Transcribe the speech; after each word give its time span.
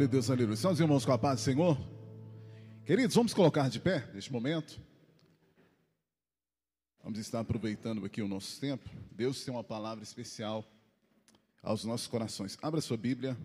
Glória 0.00 0.08
a 0.08 0.12
Deus, 0.12 0.30
aleluia. 0.30 0.56
São 0.56 0.72
os 0.72 0.80
irmãos 0.80 1.04
com 1.04 1.12
a 1.12 1.18
paz 1.18 1.40
do 1.40 1.44
Senhor? 1.44 1.76
Queridos, 2.86 3.14
vamos 3.14 3.34
colocar 3.34 3.68
de 3.68 3.78
pé 3.78 4.10
neste 4.14 4.32
momento. 4.32 4.80
Vamos 7.04 7.18
estar 7.18 7.40
aproveitando 7.40 8.02
aqui 8.06 8.22
o 8.22 8.26
nosso 8.26 8.58
tempo. 8.58 8.88
Deus 9.12 9.44
tem 9.44 9.52
uma 9.52 9.62
palavra 9.62 10.02
especial 10.02 10.64
aos 11.62 11.84
nossos 11.84 12.06
corações. 12.06 12.56
Abra 12.62 12.80
sua 12.80 12.96
Bíblia. 12.96 13.36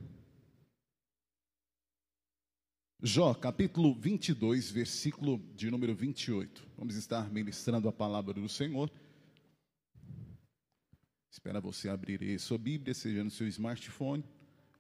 Jó, 3.03 3.33
capítulo 3.33 3.93
22, 3.93 4.71
versículo 4.71 5.39
de 5.57 5.69
número 5.69 5.93
28. 5.93 6.65
Vamos 6.77 6.95
estar 6.95 7.29
ministrando 7.29 7.89
a 7.89 7.91
palavra 7.91 8.33
do 8.33 8.47
Senhor. 8.47 8.89
Espera 11.29 11.59
você 11.59 11.89
abrir 11.89 12.21
aí 12.21 12.39
sua 12.39 12.57
Bíblia, 12.57 12.93
seja 12.93 13.25
no 13.25 13.29
seu 13.29 13.45
smartphone 13.45 14.23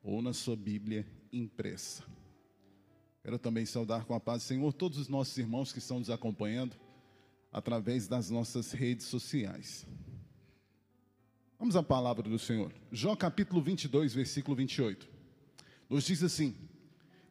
ou 0.01 0.21
na 0.21 0.31
sua 0.31 0.55
Bíblia 0.55 1.05
impressa. 1.37 2.03
Quero 3.21 3.37
também 3.37 3.65
saudar 3.65 4.05
com 4.05 4.13
a 4.13 4.19
paz 4.19 4.43
do 4.43 4.45
Senhor 4.45 4.71
todos 4.71 4.97
os 4.97 5.07
nossos 5.07 5.37
irmãos 5.37 5.73
que 5.73 5.79
estão 5.79 5.99
nos 5.99 6.09
acompanhando 6.09 6.75
através 7.51 8.07
das 8.07 8.29
nossas 8.29 8.71
redes 8.71 9.05
sociais. 9.07 9.85
Vamos 11.57 11.75
à 11.75 11.83
palavra 11.83 12.29
do 12.29 12.37
Senhor. 12.37 12.71
Jó 12.91 13.15
capítulo 13.15 13.61
22, 13.61 14.13
versículo 14.13 14.55
28. 14.55 15.07
Nos 15.89 16.05
diz 16.05 16.23
assim: 16.23 16.55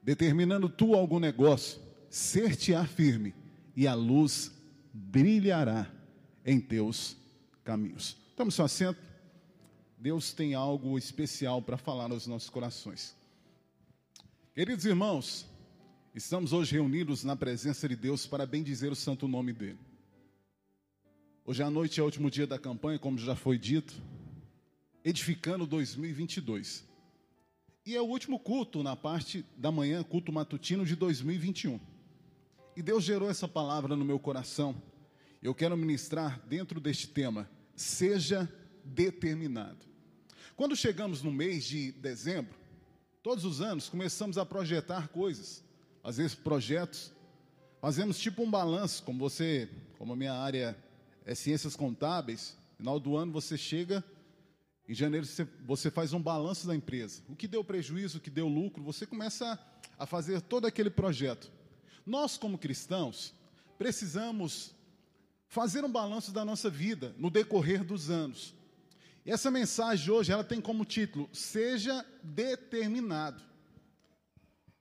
Determinando 0.03 0.69
tu 0.69 0.95
algum 0.95 1.19
negócio, 1.19 1.81
ser-te-á 2.11 2.85
firme, 2.87 3.35
e 3.77 3.87
a 3.87 3.95
luz 3.95 4.53
brilhará 4.93 5.91
em 6.45 6.61
teus 6.61 7.17
caminhos. 7.63 8.17
Tome 8.37 8.51
seu 8.51 8.65
assento. 8.65 9.01
Deus 9.99 10.33
tem 10.33 10.55
algo 10.55 10.99
especial 10.99 11.63
para 11.63 11.79
falar 11.79 12.09
nos 12.09 12.27
nossos 12.27 12.51
corações. 12.51 13.17
Queridos 14.55 14.85
irmãos, 14.85 15.49
estamos 16.15 16.53
hoje 16.53 16.75
reunidos 16.75 17.25
na 17.25 17.35
presença 17.35 17.89
de 17.89 17.97
Deus 17.97 18.25
para 18.25 18.47
bendizer 18.47 18.93
o 18.93 18.95
santo 18.95 19.27
nome 19.27 19.53
dele. 19.53 19.81
Hoje 21.45 21.61
à 21.61 21.69
noite 21.69 21.99
é 21.99 22.03
o 22.05 22.07
último 22.07 22.31
dia 22.31 22.47
da 22.47 22.57
campanha, 22.57 22.97
como 22.97 23.19
já 23.19 23.35
foi 23.35 23.59
dito, 23.59 24.01
edificando 25.05 25.67
2022. 25.67 26.85
E 27.85 27.97
é 27.97 28.01
o 28.01 28.05
último 28.05 28.39
culto 28.39 28.81
na 28.85 28.95
parte 28.95 29.45
da 29.57 29.73
manhã, 29.73 30.05
culto 30.05 30.31
matutino 30.31 30.87
de 30.87 30.95
2021. 30.95 31.81
E 32.77 32.81
Deus 32.81 33.03
gerou 33.03 33.29
essa 33.29 33.49
palavra 33.49 33.97
no 33.97 34.05
meu 34.05 34.21
coração. 34.21 34.81
Eu 35.43 35.53
quero 35.53 35.77
ministrar 35.77 36.39
dentro 36.47 36.79
deste 36.79 37.09
tema: 37.09 37.51
seja 37.75 38.49
determinado. 38.85 39.85
Quando 40.55 40.77
chegamos 40.77 41.25
no 41.25 41.33
mês 41.33 41.65
de 41.65 41.91
dezembro, 41.91 42.64
Todos 43.25 43.47
os 43.47 43.63
anos 43.63 43.89
começamos 43.89 44.37
a 44.37 44.45
projetar 44.45 45.09
coisas, 45.09 45.65
fazer 46.03 46.31
projetos, 46.45 47.11
fazemos 47.81 48.19
tipo 48.19 48.43
um 48.43 48.51
balanço, 48.51 49.03
como 49.03 49.19
você, 49.19 49.67
como 49.97 50.13
a 50.13 50.17
minha 50.17 50.35
área 50.35 50.77
é 51.25 51.35
ciências 51.35 51.75
contábeis, 51.75 52.55
final 52.77 53.01
do 53.01 53.17
ano 53.17 53.33
você 53.33 53.57
chega, 53.57 54.05
em 54.87 54.93
janeiro 54.93 55.27
você 55.65 55.91
faz 55.91 56.13
um 56.13 56.21
balanço 56.21 56.67
da 56.67 56.77
empresa. 56.77 57.23
O 57.27 57.35
que 57.35 57.49
deu 57.49 57.65
prejuízo, 57.65 58.19
o 58.19 58.21
que 58.21 58.29
deu 58.29 58.47
lucro, 58.47 58.83
você 58.83 59.07
começa 59.07 59.59
a 59.99 60.05
fazer 60.05 60.43
todo 60.43 60.67
aquele 60.67 60.91
projeto. 60.91 61.51
Nós, 62.05 62.37
como 62.37 62.59
cristãos, 62.59 63.33
precisamos 63.79 64.75
fazer 65.49 65.83
um 65.83 65.91
balanço 65.91 66.31
da 66.31 66.45
nossa 66.45 66.69
vida 66.69 67.15
no 67.17 67.31
decorrer 67.31 67.83
dos 67.83 68.11
anos. 68.11 68.53
E 69.25 69.31
essa 69.31 69.51
mensagem 69.51 70.13
hoje, 70.13 70.31
ela 70.31 70.45
tem 70.45 70.61
como 70.61 70.85
título: 70.85 71.29
Seja 71.33 72.05
determinado. 72.23 73.43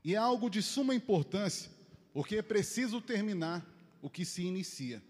E 0.03 0.15
é 0.15 0.17
algo 0.17 0.49
de 0.49 0.61
suma 0.61 0.93
importância, 0.93 1.71
porque 2.11 2.37
é 2.37 2.41
preciso 2.41 2.99
terminar 2.99 3.65
o 4.01 4.09
que 4.09 4.25
se 4.25 4.43
inicia. 4.43 5.01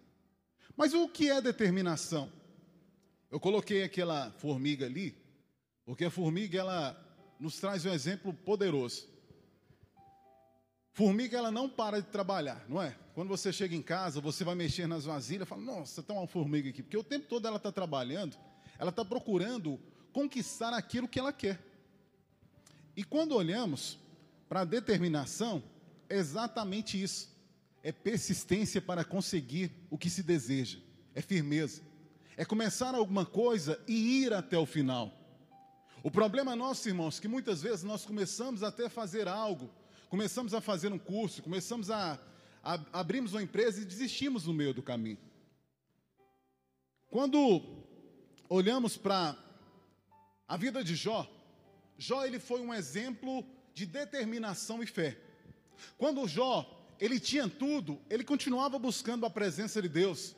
Mas 0.78 0.94
o 0.94 1.10
que 1.10 1.30
é 1.30 1.42
determinação? 1.42 2.32
Eu 3.32 3.40
coloquei 3.40 3.84
aquela 3.84 4.32
formiga 4.34 4.86
ali, 4.86 5.18
porque 5.84 6.06
a 6.06 6.12
formiga 6.12 6.60
ela 6.60 7.36
nos 7.40 7.60
traz 7.60 7.84
um 7.86 7.92
exemplo 7.92 8.32
poderoso. 8.32 9.12
Formiga 10.92 11.40
ela 11.40 11.50
não 11.50 11.68
para 11.68 12.00
de 12.00 12.08
trabalhar, 12.08 12.64
não 12.70 12.80
é? 12.80 12.96
Quando 13.16 13.30
você 13.30 13.52
chega 13.52 13.76
em 13.76 13.82
casa, 13.82 14.22
você 14.22 14.44
vai 14.44 14.54
mexer 14.54 14.86
nas 14.86 15.06
vasilhas, 15.06 15.50
fala: 15.50 15.64
"Nossa, 15.64 16.04
tem 16.04 16.16
uma 16.16 16.28
formiga 16.28 16.70
aqui", 16.70 16.84
porque 16.84 16.98
o 16.98 17.04
tempo 17.04 17.28
todo 17.28 17.48
ela 17.48 17.58
está 17.58 17.72
trabalhando 17.72 18.38
ela 18.84 18.90
está 18.90 19.06
procurando 19.06 19.80
conquistar 20.12 20.74
aquilo 20.74 21.08
que 21.08 21.18
ela 21.18 21.32
quer. 21.32 21.58
E 22.98 23.02
quando 23.02 23.34
olhamos 23.34 23.98
para 24.50 24.60
a 24.60 24.66
determinação, 24.66 25.64
é 26.10 26.18
exatamente 26.18 27.02
isso. 27.02 27.34
É 27.82 27.94
persistência 27.94 28.82
para 28.82 29.06
conseguir 29.06 29.72
o 29.90 29.98
que 29.98 30.10
se 30.10 30.22
deseja. 30.22 30.80
É 31.16 31.22
firmeza. 31.22 31.82
É 32.36 32.44
começar 32.44 32.94
alguma 32.94 33.26
coisa 33.26 33.82
e 33.88 34.22
ir 34.22 34.34
até 34.34 34.58
o 34.58 34.66
final. 34.66 35.18
O 36.04 36.12
problema 36.12 36.54
nosso, 36.54 36.90
irmãos, 36.90 37.22
que 37.22 37.28
muitas 37.30 37.62
vezes 37.62 37.86
nós 37.86 38.04
começamos 38.06 38.64
até 38.64 38.88
a 38.88 38.90
fazer 38.90 39.30
algo, 39.30 39.72
começamos 40.10 40.54
a 40.54 40.60
fazer 40.60 40.92
um 40.92 41.00
curso, 41.00 41.42
começamos 41.42 41.90
a, 41.90 42.20
a 42.62 42.78
abrimos 42.92 43.32
uma 43.32 43.42
empresa 43.42 43.82
e 43.82 43.86
desistimos 43.86 44.46
no 44.46 44.54
meio 44.54 44.74
do 44.74 44.84
caminho. 44.84 45.20
Quando 47.10 47.83
olhamos 48.50 48.98
para 48.98 49.38
a 50.48 50.58
vida 50.58 50.84
de 50.84 50.96
Jó, 50.96 51.28
Jó 51.98 52.26
ele 52.26 52.40
foi 52.40 52.62
um 52.62 52.74
exemplo 52.74 53.46
de 53.74 53.86
determinação 53.86 54.84
e 54.84 54.86
fé. 54.86 55.18
Quando 55.98 56.28
Jó 56.28 56.70
ele 57.00 57.20
tinha 57.20 57.50
tudo, 57.50 58.00
ele 58.10 58.24
continuava 58.24 58.78
buscando 58.80 59.26
a 59.26 59.30
presença 59.30 59.82
de 59.82 59.90
Deus. 59.90 60.36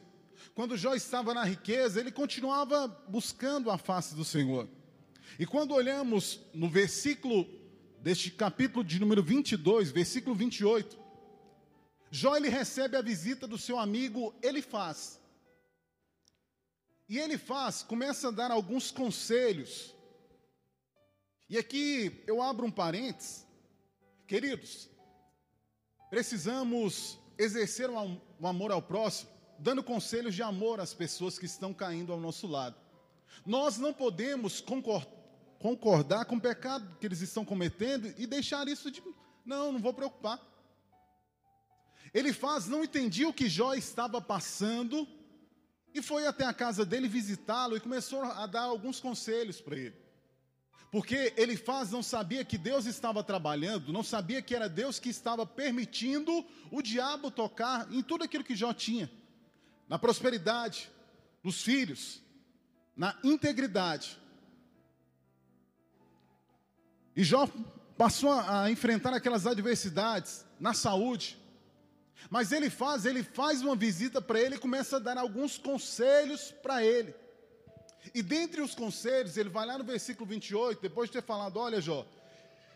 Quando 0.53 0.77
Jó 0.77 0.93
estava 0.93 1.33
na 1.33 1.43
riqueza, 1.43 1.99
ele 1.99 2.11
continuava 2.11 2.87
buscando 3.07 3.69
a 3.69 3.77
face 3.77 4.15
do 4.15 4.23
Senhor. 4.23 4.67
E 5.37 5.45
quando 5.45 5.73
olhamos 5.73 6.39
no 6.53 6.69
versículo 6.69 7.47
deste 8.01 8.31
capítulo 8.31 8.83
de 8.83 8.99
número 8.99 9.23
22, 9.23 9.91
versículo 9.91 10.35
28, 10.35 10.97
Jó 12.11 12.35
ele 12.37 12.49
recebe 12.49 12.95
a 12.95 13.01
visita 13.01 13.47
do 13.47 13.57
seu 13.57 13.77
amigo 13.77 14.33
Elifaz. 14.41 15.19
E 17.07 17.19
ele 17.19 17.37
faz, 17.37 17.83
começa 17.83 18.29
a 18.29 18.31
dar 18.31 18.51
alguns 18.51 18.89
conselhos. 18.91 19.93
E 21.47 21.57
aqui 21.57 22.23
eu 22.25 22.41
abro 22.41 22.65
um 22.65 22.71
parênteses. 22.71 23.45
Queridos, 24.27 24.89
precisamos 26.09 27.19
exercer 27.37 27.89
o 27.89 28.47
amor 28.47 28.71
ao 28.71 28.81
próximo, 28.81 29.29
dando 29.59 29.83
conselhos 29.83 30.33
de 30.33 30.41
amor 30.41 30.79
às 30.79 30.93
pessoas 30.93 31.37
que 31.37 31.45
estão 31.45 31.73
caindo 31.73 32.11
ao 32.11 32.19
nosso 32.19 32.47
lado. 32.47 32.75
Nós 33.45 33.77
não 33.77 33.93
podemos 33.93 34.59
concordar 35.59 36.25
com 36.25 36.37
o 36.37 36.41
pecado 36.41 36.97
que 36.99 37.05
eles 37.05 37.21
estão 37.21 37.45
cometendo 37.45 38.11
e 38.17 38.25
deixar 38.25 38.67
isso 38.67 38.89
de. 38.89 39.03
Não, 39.45 39.71
não 39.71 39.79
vou 39.79 39.93
preocupar. 39.93 40.41
Ele 42.11 42.33
faz, 42.33 42.67
não 42.67 42.83
entendia 42.83 43.27
o 43.27 43.33
que 43.33 43.47
Jó 43.47 43.75
estava 43.75 44.19
passando 44.19 45.07
e 45.95 46.01
foi 46.01 46.27
até 46.27 46.43
a 46.43 46.53
casa 46.53 46.85
dele 46.85 47.07
visitá-lo 47.07 47.77
e 47.77 47.79
começou 47.79 48.21
a 48.21 48.45
dar 48.45 48.63
alguns 48.63 48.99
conselhos 48.99 49.61
para 49.61 49.77
ele. 49.77 49.95
Porque 50.91 51.33
ele 51.37 51.55
faz 51.55 51.89
não 51.89 52.03
sabia 52.03 52.43
que 52.43 52.57
Deus 52.57 52.85
estava 52.85 53.23
trabalhando, 53.23 53.93
não 53.93 54.03
sabia 54.03 54.41
que 54.41 54.53
era 54.53 54.67
Deus 54.67 54.99
que 54.99 55.07
estava 55.07 55.45
permitindo 55.45 56.45
o 56.69 56.81
diabo 56.81 57.31
tocar 57.31 57.89
em 57.93 58.03
tudo 58.03 58.25
aquilo 58.25 58.43
que 58.43 58.57
Jó 58.57 58.73
tinha. 58.73 59.09
Na 59.87 59.97
prosperidade, 59.97 60.91
nos 61.41 61.61
filhos, 61.61 62.21
na 62.93 63.17
integridade. 63.23 64.19
E 67.15 67.23
Jó 67.23 67.47
passou 67.97 68.33
a 68.33 68.69
enfrentar 68.69 69.13
aquelas 69.13 69.47
adversidades 69.47 70.45
na 70.59 70.73
saúde, 70.73 71.37
mas 72.29 72.51
ele 72.51 72.69
faz, 72.69 73.05
ele 73.05 73.23
faz 73.23 73.61
uma 73.61 73.75
visita 73.75 74.21
para 74.21 74.39
ele 74.39 74.55
e 74.55 74.59
começa 74.59 74.97
a 74.97 74.99
dar 74.99 75.17
alguns 75.17 75.57
conselhos 75.57 76.51
para 76.51 76.83
ele. 76.83 77.13
E 78.13 78.21
dentre 78.21 78.61
os 78.61 78.75
conselhos, 78.75 79.37
ele 79.37 79.49
vai 79.49 79.65
lá 79.65 79.77
no 79.77 79.83
versículo 79.83 80.25
28, 80.29 80.81
depois 80.81 81.09
de 81.09 81.13
ter 81.13 81.23
falado, 81.23 81.57
olha 81.57 81.81
Jó, 81.81 82.05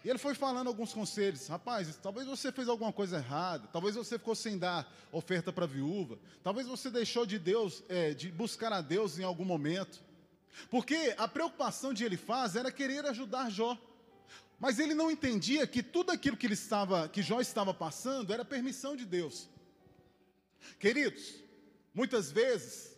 e 0.03 0.09
ele 0.09 0.17
foi 0.17 0.33
falando 0.33 0.67
alguns 0.67 0.93
conselhos. 0.93 1.47
Rapaz, 1.47 1.97
talvez 2.01 2.25
você 2.25 2.51
fez 2.51 2.69
alguma 2.69 2.91
coisa 2.93 3.17
errada, 3.17 3.67
talvez 3.71 3.95
você 3.95 4.17
ficou 4.17 4.35
sem 4.35 4.57
dar 4.57 4.89
oferta 5.11 5.51
para 5.51 5.65
a 5.65 5.67
viúva, 5.67 6.17
talvez 6.43 6.67
você 6.67 6.89
deixou 6.89 7.25
de 7.25 7.37
Deus, 7.37 7.83
é, 7.89 8.13
de 8.13 8.31
buscar 8.31 8.71
a 8.71 8.81
Deus 8.81 9.19
em 9.19 9.23
algum 9.23 9.45
momento. 9.45 10.01
Porque 10.69 11.13
a 11.17 11.27
preocupação 11.27 11.93
de 11.93 12.03
ele 12.03 12.17
faz 12.17 12.55
era 12.55 12.71
querer 12.71 13.05
ajudar 13.05 13.49
Jó. 13.49 13.77
Mas 14.59 14.77
ele 14.77 14.93
não 14.93 15.09
entendia 15.09 15.65
que 15.65 15.81
tudo 15.81 16.11
aquilo 16.11 16.35
que 16.35 16.45
ele 16.45 16.53
estava, 16.53 17.07
que 17.07 17.21
Jó 17.21 17.39
estava 17.39 17.73
passando, 17.73 18.33
era 18.33 18.43
permissão 18.43 18.95
de 18.95 19.05
Deus. 19.05 19.47
Queridos, 20.77 21.35
muitas 21.93 22.29
vezes 22.31 22.97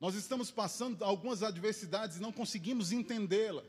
nós 0.00 0.14
estamos 0.14 0.50
passando 0.50 1.02
algumas 1.04 1.42
adversidades 1.42 2.18
e 2.18 2.20
não 2.20 2.30
conseguimos 2.30 2.92
entendê-la. 2.92 3.64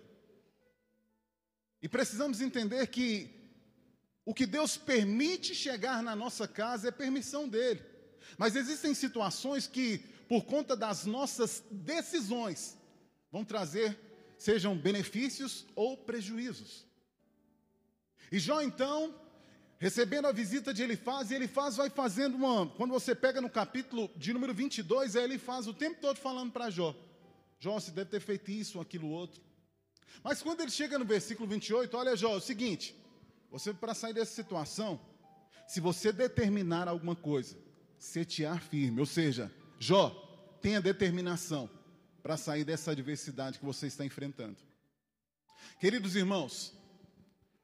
E 1.81 1.89
precisamos 1.89 2.39
entender 2.41 2.87
que 2.87 3.33
O 4.27 4.33
que 4.33 4.45
Deus 4.45 4.75
permite 4.75 5.55
chegar 5.55 6.03
na 6.03 6.13
nossa 6.13 6.45
casa 6.49 6.89
é 6.89 6.91
permissão 6.91 7.47
dele. 7.47 7.81
Mas 8.37 8.57
existem 8.57 8.93
situações 8.93 9.67
que, 9.67 9.99
por 10.27 10.43
conta 10.43 10.75
das 10.75 11.05
nossas 11.05 11.63
decisões, 11.71 12.77
vão 13.31 13.45
trazer, 13.45 13.97
sejam 14.37 14.77
benefícios 14.77 15.65
ou 15.73 15.95
prejuízos. 15.95 16.85
E 18.31 18.39
Jó, 18.39 18.61
então, 18.61 19.15
recebendo 19.77 20.27
a 20.27 20.31
visita 20.31 20.73
de 20.73 20.83
Elifaz, 20.83 21.31
e 21.31 21.35
Elifaz 21.35 21.77
vai 21.77 21.89
fazendo 21.89 22.35
uma. 22.35 22.67
Quando 22.67 22.91
você 22.91 23.15
pega 23.15 23.39
no 23.39 23.49
capítulo 23.49 24.09
de 24.15 24.33
número 24.33 24.53
22, 24.53 25.15
é 25.15 25.23
Elifaz 25.23 25.67
o 25.67 25.73
tempo 25.73 26.01
todo 26.01 26.17
falando 26.17 26.51
para 26.51 26.69
Jó: 26.69 26.95
Jó, 27.59 27.79
você 27.79 27.91
deve 27.91 28.09
ter 28.09 28.19
feito 28.19 28.51
isso, 28.51 28.79
aquilo, 28.79 29.07
outro. 29.09 29.41
Mas 30.23 30.41
quando 30.41 30.61
ele 30.61 30.71
chega 30.71 30.97
no 30.97 31.05
versículo 31.05 31.47
28, 31.47 31.95
olha, 31.95 32.15
Jó, 32.15 32.33
é 32.33 32.37
o 32.37 32.41
seguinte: 32.41 32.95
você, 33.49 33.73
para 33.73 33.93
sair 33.93 34.13
dessa 34.13 34.33
situação, 34.33 34.99
se 35.67 35.79
você 35.79 36.11
determinar 36.11 36.87
alguma 36.87 37.15
coisa, 37.15 37.57
setear 37.97 38.61
firme, 38.61 38.99
ou 38.99 39.05
seja, 39.05 39.51
Jó, 39.79 40.09
tenha 40.61 40.81
determinação 40.81 41.69
para 42.21 42.35
sair 42.35 42.65
dessa 42.65 42.91
adversidade 42.91 43.59
que 43.59 43.65
você 43.65 43.87
está 43.87 44.03
enfrentando. 44.03 44.57
Queridos 45.79 46.15
irmãos, 46.15 46.76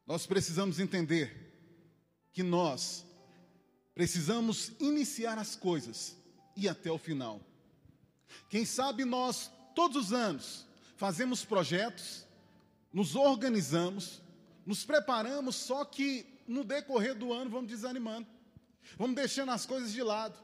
nós 0.06 0.26
precisamos 0.26 0.80
entender 0.80 1.54
que 2.32 2.44
nós 2.44 3.06
precisamos 3.94 4.72
iniciar 4.80 5.38
as 5.38 5.56
coisas 5.56 6.18
e 6.56 6.68
até 6.68 6.92
o 6.92 6.98
final. 6.98 7.40
Quem 8.50 8.66
sabe 8.66 9.06
nós, 9.06 9.52
todos 9.76 10.08
os 10.08 10.14
anos, 10.14 10.66
fazemos 10.98 11.46
projetos, 11.46 12.26
nos 12.92 13.16
organizamos, 13.16 14.22
nos 14.66 14.84
preparamos, 14.84 15.56
só 15.56 15.86
que 15.86 16.26
no 16.48 16.64
decorrer 16.64 17.16
do 17.16 17.32
ano 17.32 17.50
vamos 17.50 17.70
desanimando, 17.70 18.28
vamos 18.98 19.16
deixando 19.16 19.52
as 19.52 19.66
coisas 19.66 19.92
de 19.92 20.02
lado. 20.02 20.38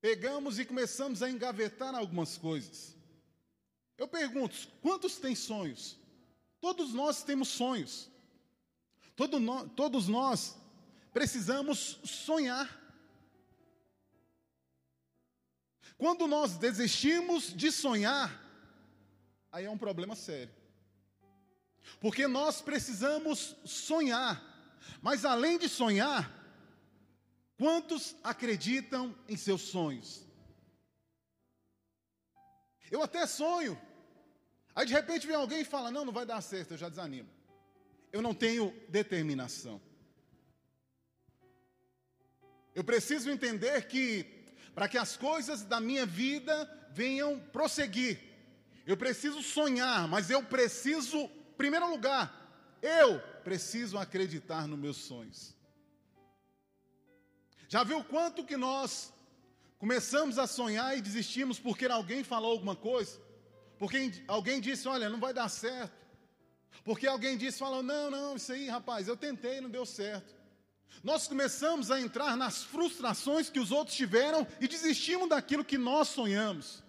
Pegamos 0.00 0.58
e 0.58 0.64
começamos 0.64 1.22
a 1.22 1.30
engavetar 1.30 1.94
algumas 1.94 2.38
coisas. 2.38 2.96
Eu 3.96 4.06
pergunto: 4.06 4.56
quantos 4.80 5.16
têm 5.16 5.34
sonhos? 5.34 5.98
Todos 6.60 6.92
nós 6.92 7.22
temos 7.22 7.48
sonhos. 7.48 8.10
Todo 9.14 9.38
no, 9.40 9.68
todos 9.68 10.08
nós 10.08 10.56
precisamos 11.12 11.98
sonhar. 12.04 12.78
Quando 15.96 16.26
nós 16.28 16.56
desistimos 16.56 17.52
de 17.52 17.72
sonhar, 17.72 18.40
aí 19.50 19.64
é 19.64 19.70
um 19.70 19.78
problema 19.78 20.14
sério. 20.14 20.54
Porque 22.00 22.28
nós 22.28 22.60
precisamos 22.60 23.56
sonhar, 23.64 24.40
mas 25.02 25.24
além 25.24 25.58
de 25.58 25.68
sonhar, 25.68 26.32
quantos 27.56 28.14
acreditam 28.22 29.14
em 29.28 29.36
seus 29.36 29.62
sonhos? 29.62 30.24
Eu 32.90 33.02
até 33.02 33.26
sonho, 33.26 33.80
aí 34.78 34.86
de 34.86 34.92
repente 34.92 35.26
vem 35.26 35.36
alguém 35.36 35.60
e 35.60 35.64
fala: 35.64 35.90
Não, 35.90 36.04
não 36.04 36.12
vai 36.12 36.24
dar 36.24 36.40
certo, 36.40 36.72
eu 36.72 36.78
já 36.78 36.88
desanimo 36.88 37.38
eu 38.12 38.22
não 38.22 38.34
tenho 38.34 38.74
determinação. 38.88 39.80
Eu 42.74 42.84
preciso 42.84 43.30
entender 43.30 43.86
que, 43.86 44.24
para 44.74 44.88
que 44.88 44.96
as 44.96 45.16
coisas 45.16 45.64
da 45.64 45.80
minha 45.80 46.06
vida 46.06 46.88
venham 46.92 47.38
prosseguir, 47.38 48.20
eu 48.86 48.96
preciso 48.96 49.42
sonhar, 49.42 50.08
mas 50.08 50.30
eu 50.30 50.42
preciso, 50.42 51.18
em 51.18 51.56
primeiro 51.56 51.90
lugar, 51.90 52.78
eu 52.80 53.20
preciso 53.42 53.98
acreditar 53.98 54.66
nos 54.66 54.78
meus 54.78 54.96
sonhos. 54.96 55.54
Já 57.68 57.84
viu 57.84 58.02
quanto 58.02 58.44
que 58.44 58.56
nós 58.56 59.12
começamos 59.78 60.38
a 60.38 60.46
sonhar 60.46 60.96
e 60.96 61.02
desistimos 61.02 61.58
porque 61.58 61.84
alguém 61.86 62.24
falou 62.24 62.52
alguma 62.52 62.74
coisa? 62.74 63.20
Porque 63.78 64.24
alguém 64.26 64.60
disse: 64.60 64.88
Olha, 64.88 65.08
não 65.08 65.20
vai 65.20 65.32
dar 65.32 65.48
certo. 65.48 65.98
Porque 66.88 67.06
alguém 67.06 67.36
disse, 67.36 67.58
falou, 67.58 67.82
não, 67.82 68.10
não, 68.10 68.36
isso 68.36 68.50
aí, 68.50 68.66
rapaz, 68.66 69.08
eu 69.08 69.14
tentei, 69.14 69.60
não 69.60 69.68
deu 69.68 69.84
certo. 69.84 70.34
Nós 71.04 71.28
começamos 71.28 71.90
a 71.90 72.00
entrar 72.00 72.34
nas 72.34 72.64
frustrações 72.64 73.50
que 73.50 73.60
os 73.60 73.70
outros 73.70 73.94
tiveram 73.94 74.46
e 74.58 74.66
desistimos 74.66 75.28
daquilo 75.28 75.64
que 75.64 75.76
nós 75.76 76.08
sonhamos. 76.08 76.82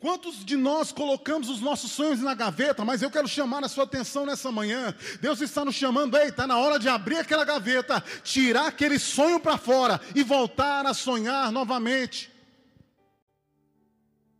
Quantos 0.00 0.44
de 0.44 0.56
nós 0.56 0.90
colocamos 0.90 1.48
os 1.48 1.60
nossos 1.60 1.92
sonhos 1.92 2.20
na 2.20 2.34
gaveta, 2.34 2.84
mas 2.84 3.00
eu 3.00 3.08
quero 3.08 3.28
chamar 3.28 3.62
a 3.62 3.68
sua 3.68 3.84
atenção 3.84 4.26
nessa 4.26 4.50
manhã. 4.50 4.92
Deus 5.20 5.40
está 5.40 5.64
nos 5.64 5.76
chamando, 5.76 6.16
ei, 6.18 6.30
está 6.30 6.44
na 6.44 6.58
hora 6.58 6.76
de 6.76 6.88
abrir 6.88 7.18
aquela 7.18 7.44
gaveta, 7.44 8.02
tirar 8.24 8.66
aquele 8.66 8.98
sonho 8.98 9.38
para 9.38 9.56
fora 9.56 10.00
e 10.14 10.24
voltar 10.24 10.84
a 10.86 10.92
sonhar 10.92 11.52
novamente. 11.52 12.32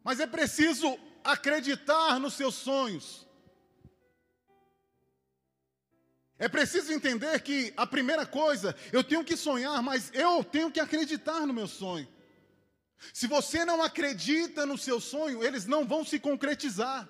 Mas 0.03 0.19
é 0.19 0.27
preciso 0.27 0.99
acreditar 1.33 2.19
nos 2.19 2.35
seus 2.35 2.55
sonhos. 2.55 3.27
É 6.39 6.49
preciso 6.49 6.93
entender 6.93 7.43
que 7.43 7.73
a 7.77 7.87
primeira 7.87 8.25
coisa, 8.25 8.75
eu 8.93 9.03
tenho 9.03 9.25
que 9.25 9.37
sonhar, 9.37 9.83
mas 9.83 10.11
eu 10.15 10.45
tenho 10.45 10.71
que 10.71 10.81
acreditar 10.81 11.47
no 11.47 11.53
meu 11.53 11.67
sonho. 11.67 12.09
Se 13.13 13.27
você 13.27 13.65
não 13.65 13.83
acredita 13.83 14.65
no 14.65 14.79
seu 14.79 15.01
sonho, 15.01 15.43
eles 15.43 15.67
não 15.67 15.87
vão 15.87 16.05
se 16.05 16.19
concretizar. 16.19 17.09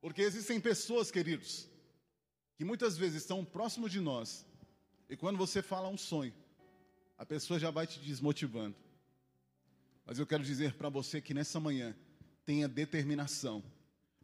Porque 0.00 0.22
existem 0.22 0.60
pessoas, 0.60 1.10
queridos, 1.10 1.68
que 2.56 2.64
muitas 2.64 2.96
vezes 2.96 3.22
estão 3.22 3.44
próximo 3.44 3.88
de 3.88 4.00
nós, 4.00 4.46
e 5.08 5.16
quando 5.16 5.36
você 5.36 5.60
fala 5.62 5.88
um 5.88 5.98
sonho, 5.98 6.34
a 7.16 7.26
pessoa 7.26 7.58
já 7.58 7.70
vai 7.70 7.86
te 7.86 7.98
desmotivando. 8.00 8.87
Mas 10.08 10.18
eu 10.18 10.26
quero 10.26 10.42
dizer 10.42 10.72
para 10.72 10.88
você 10.88 11.20
que 11.20 11.34
nessa 11.34 11.60
manhã, 11.60 11.94
tenha 12.46 12.66
determinação 12.66 13.62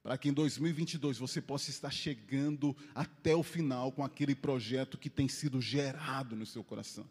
para 0.02 0.16
que 0.16 0.30
em 0.30 0.32
2022 0.32 1.18
você 1.18 1.42
possa 1.42 1.68
estar 1.68 1.90
chegando 1.90 2.74
até 2.94 3.36
o 3.36 3.42
final 3.42 3.92
com 3.92 4.02
aquele 4.02 4.34
projeto 4.34 4.96
que 4.96 5.10
tem 5.10 5.28
sido 5.28 5.60
gerado 5.60 6.34
no 6.34 6.46
seu 6.46 6.64
coração. 6.64 7.06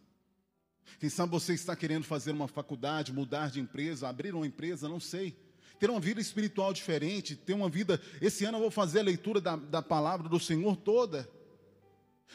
Quem 0.99 1.07
sabe 1.07 1.31
você 1.31 1.53
está 1.53 1.75
querendo 1.75 2.03
fazer 2.03 2.31
uma 2.31 2.47
faculdade, 2.47 3.13
mudar 3.13 3.51
de 3.51 3.59
empresa, 3.59 4.09
abrir 4.09 4.33
uma 4.33 4.47
empresa, 4.47 4.89
não 4.89 4.99
sei. 4.99 5.37
Ter 5.79 5.91
uma 5.91 5.99
vida 5.99 6.19
espiritual 6.19 6.73
diferente, 6.73 7.35
ter 7.35 7.53
uma 7.53 7.69
vida. 7.69 8.01
Esse 8.19 8.43
ano 8.43 8.57
eu 8.57 8.61
vou 8.61 8.71
fazer 8.71 9.01
a 9.01 9.03
leitura 9.03 9.39
da, 9.39 9.55
da 9.55 9.83
palavra 9.83 10.27
do 10.27 10.39
Senhor 10.39 10.75
toda. 10.77 11.29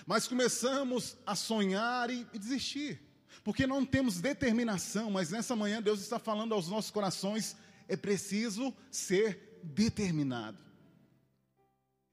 Mas 0.06 0.28
começamos 0.28 1.16
a 1.26 1.34
sonhar 1.34 2.10
e, 2.10 2.24
e 2.32 2.38
desistir, 2.38 3.00
porque 3.44 3.66
não 3.66 3.84
temos 3.84 4.20
determinação. 4.20 5.10
Mas 5.10 5.30
nessa 5.30 5.54
manhã 5.56 5.82
Deus 5.82 6.00
está 6.00 6.18
falando 6.18 6.54
aos 6.54 6.68
nossos 6.68 6.90
corações: 6.90 7.56
é 7.88 7.96
preciso 7.96 8.74
ser 8.90 9.60
determinado. 9.62 10.58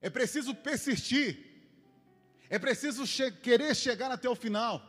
É 0.01 0.09
preciso 0.09 0.53
persistir. 0.53 1.53
É 2.49 2.59
preciso 2.59 3.05
che 3.07 3.31
querer 3.31 3.75
chegar 3.75 4.11
até 4.11 4.29
o 4.29 4.35
final. 4.35 4.81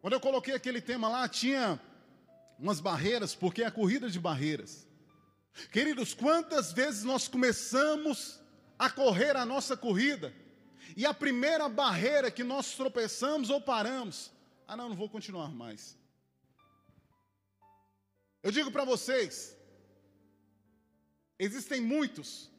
Quando 0.00 0.12
eu 0.12 0.20
coloquei 0.20 0.54
aquele 0.54 0.80
tema 0.80 1.08
lá, 1.08 1.28
tinha 1.28 1.80
umas 2.58 2.80
barreiras, 2.80 3.34
porque 3.34 3.62
é 3.62 3.66
a 3.66 3.70
corrida 3.70 4.10
de 4.10 4.20
barreiras. 4.20 4.86
Queridos, 5.72 6.14
quantas 6.14 6.72
vezes 6.72 7.04
nós 7.04 7.26
começamos 7.26 8.40
a 8.78 8.88
correr 8.88 9.36
a 9.36 9.44
nossa 9.44 9.76
corrida 9.76 10.32
e 10.96 11.04
a 11.04 11.12
primeira 11.12 11.68
barreira 11.68 12.30
que 12.30 12.44
nós 12.44 12.74
tropeçamos 12.74 13.50
ou 13.50 13.60
paramos, 13.60 14.30
ah, 14.68 14.76
não, 14.76 14.88
não 14.90 14.96
vou 14.96 15.08
continuar 15.08 15.50
mais. 15.50 15.96
Eu 18.42 18.52
digo 18.52 18.70
para 18.70 18.84
vocês, 18.84 19.58
Existem 21.38 21.80
muitos 21.80 22.50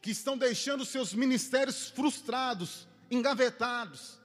que 0.00 0.10
estão 0.10 0.36
deixando 0.38 0.84
seus 0.84 1.12
ministérios 1.12 1.90
frustrados, 1.90 2.88
engavetados, 3.10 4.18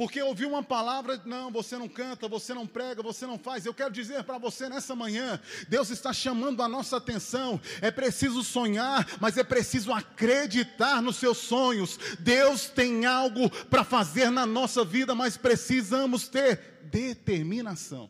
porque 0.00 0.22
ouviu 0.22 0.48
uma 0.48 0.62
palavra, 0.62 1.20
não, 1.26 1.50
você 1.50 1.76
não 1.76 1.86
canta, 1.86 2.26
você 2.26 2.54
não 2.54 2.66
prega, 2.66 3.02
você 3.02 3.26
não 3.26 3.38
faz. 3.38 3.66
Eu 3.66 3.74
quero 3.74 3.92
dizer 3.92 4.24
para 4.24 4.38
você 4.38 4.66
nessa 4.66 4.96
manhã, 4.96 5.38
Deus 5.68 5.90
está 5.90 6.10
chamando 6.10 6.62
a 6.62 6.68
nossa 6.68 6.96
atenção. 6.96 7.60
É 7.82 7.90
preciso 7.90 8.42
sonhar, 8.42 9.06
mas 9.20 9.36
é 9.36 9.44
preciso 9.44 9.92
acreditar 9.92 11.02
nos 11.02 11.16
seus 11.16 11.36
sonhos. 11.36 11.98
Deus 12.18 12.70
tem 12.70 13.04
algo 13.04 13.50
para 13.66 13.84
fazer 13.84 14.30
na 14.30 14.46
nossa 14.46 14.86
vida, 14.86 15.14
mas 15.14 15.36
precisamos 15.36 16.28
ter 16.28 16.80
determinação. 16.84 18.08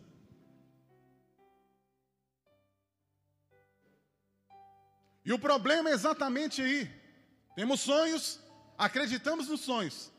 E 5.25 5.33
o 5.33 5.41
problema 5.41 5.91
é 5.91 5.93
exatamente 5.93 6.63
aí. 6.63 6.89
Temos 7.57 7.81
sonhos, 7.81 8.39
acreditamos 8.79 9.49
nos 9.49 9.63
sonhos. 9.63 10.13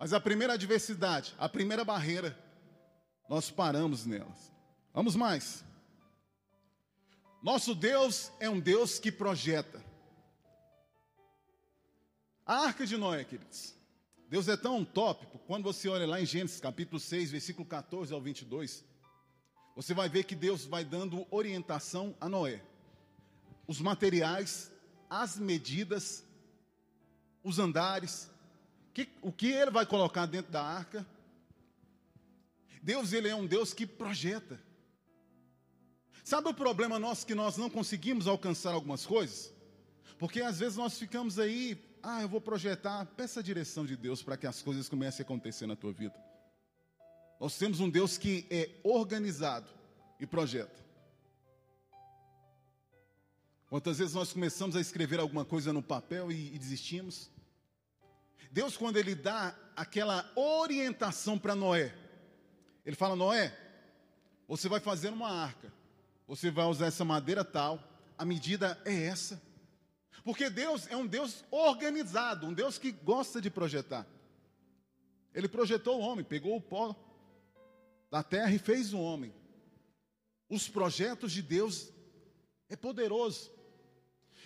Mas 0.00 0.14
a 0.14 0.18
primeira 0.18 0.54
adversidade, 0.54 1.34
a 1.38 1.46
primeira 1.46 1.84
barreira, 1.84 2.34
nós 3.28 3.50
paramos 3.50 4.06
nelas. 4.06 4.50
Vamos 4.94 5.14
mais. 5.14 5.62
Nosso 7.42 7.74
Deus 7.74 8.32
é 8.40 8.48
um 8.48 8.58
Deus 8.58 8.98
que 8.98 9.12
projeta. 9.12 9.84
A 12.46 12.64
arca 12.64 12.86
de 12.86 12.96
Noé, 12.96 13.24
queridos. 13.24 13.74
Deus 14.26 14.48
é 14.48 14.56
tão 14.56 14.86
top, 14.86 15.26
quando 15.46 15.64
você 15.64 15.86
olha 15.86 16.06
lá 16.06 16.18
em 16.18 16.24
Gênesis 16.24 16.60
capítulo 16.60 16.98
6, 16.98 17.32
versículo 17.32 17.66
14 17.66 18.14
ao 18.14 18.22
22, 18.22 18.82
você 19.76 19.92
vai 19.92 20.08
ver 20.08 20.24
que 20.24 20.34
Deus 20.34 20.64
vai 20.64 20.82
dando 20.82 21.26
orientação 21.30 22.16
a 22.18 22.26
Noé. 22.26 22.62
Os 23.66 23.80
materiais, 23.82 24.72
as 25.10 25.36
medidas, 25.36 26.24
os 27.44 27.58
andares, 27.58 28.30
que, 28.92 29.08
o 29.22 29.32
que 29.32 29.50
ele 29.50 29.70
vai 29.70 29.86
colocar 29.86 30.26
dentro 30.26 30.50
da 30.50 30.62
arca. 30.62 31.06
Deus, 32.82 33.12
ele 33.12 33.28
é 33.28 33.34
um 33.34 33.46
Deus 33.46 33.72
que 33.72 33.86
projeta. 33.86 34.60
Sabe 36.24 36.48
o 36.48 36.54
problema 36.54 36.98
nosso 36.98 37.26
que 37.26 37.34
nós 37.34 37.56
não 37.56 37.68
conseguimos 37.68 38.26
alcançar 38.26 38.72
algumas 38.72 39.04
coisas? 39.04 39.52
Porque 40.18 40.40
às 40.42 40.58
vezes 40.58 40.76
nós 40.76 40.98
ficamos 40.98 41.38
aí, 41.38 41.82
ah, 42.02 42.22
eu 42.22 42.28
vou 42.28 42.40
projetar, 42.40 43.06
peça 43.16 43.40
a 43.40 43.42
direção 43.42 43.86
de 43.86 43.96
Deus 43.96 44.22
para 44.22 44.36
que 44.36 44.46
as 44.46 44.62
coisas 44.62 44.88
comecem 44.88 45.22
a 45.22 45.26
acontecer 45.26 45.66
na 45.66 45.76
tua 45.76 45.92
vida. 45.92 46.14
Nós 47.40 47.56
temos 47.56 47.80
um 47.80 47.88
Deus 47.88 48.18
que 48.18 48.46
é 48.50 48.70
organizado 48.82 49.70
e 50.18 50.26
projeta. 50.26 50.78
Quantas 53.68 53.98
vezes 53.98 54.14
nós 54.14 54.32
começamos 54.32 54.76
a 54.76 54.80
escrever 54.80 55.20
alguma 55.20 55.44
coisa 55.44 55.72
no 55.72 55.82
papel 55.82 56.30
e, 56.30 56.54
e 56.54 56.58
desistimos? 56.58 57.30
Deus, 58.50 58.76
quando 58.76 58.96
Ele 58.96 59.14
dá 59.14 59.56
aquela 59.76 60.30
orientação 60.34 61.38
para 61.38 61.54
Noé, 61.54 61.94
Ele 62.84 62.96
fala: 62.96 63.14
Noé, 63.14 63.56
você 64.48 64.68
vai 64.68 64.80
fazer 64.80 65.10
uma 65.10 65.30
arca, 65.30 65.72
você 66.26 66.50
vai 66.50 66.64
usar 66.66 66.86
essa 66.86 67.04
madeira 67.04 67.44
tal, 67.44 67.82
a 68.18 68.24
medida 68.24 68.80
é 68.84 69.04
essa. 69.04 69.40
Porque 70.24 70.50
Deus 70.50 70.86
é 70.88 70.96
um 70.96 71.06
Deus 71.06 71.44
organizado, 71.50 72.46
um 72.46 72.52
Deus 72.52 72.76
que 72.76 72.90
gosta 72.90 73.40
de 73.40 73.48
projetar. 73.48 74.06
Ele 75.32 75.48
projetou 75.48 75.98
o 75.98 76.02
homem, 76.02 76.24
pegou 76.24 76.56
o 76.56 76.60
pó 76.60 76.94
da 78.10 78.22
terra 78.22 78.52
e 78.52 78.58
fez 78.58 78.92
o 78.92 78.98
homem. 78.98 79.32
Os 80.48 80.68
projetos 80.68 81.32
de 81.32 81.40
Deus 81.40 81.90
é 82.68 82.74
poderoso. 82.74 83.50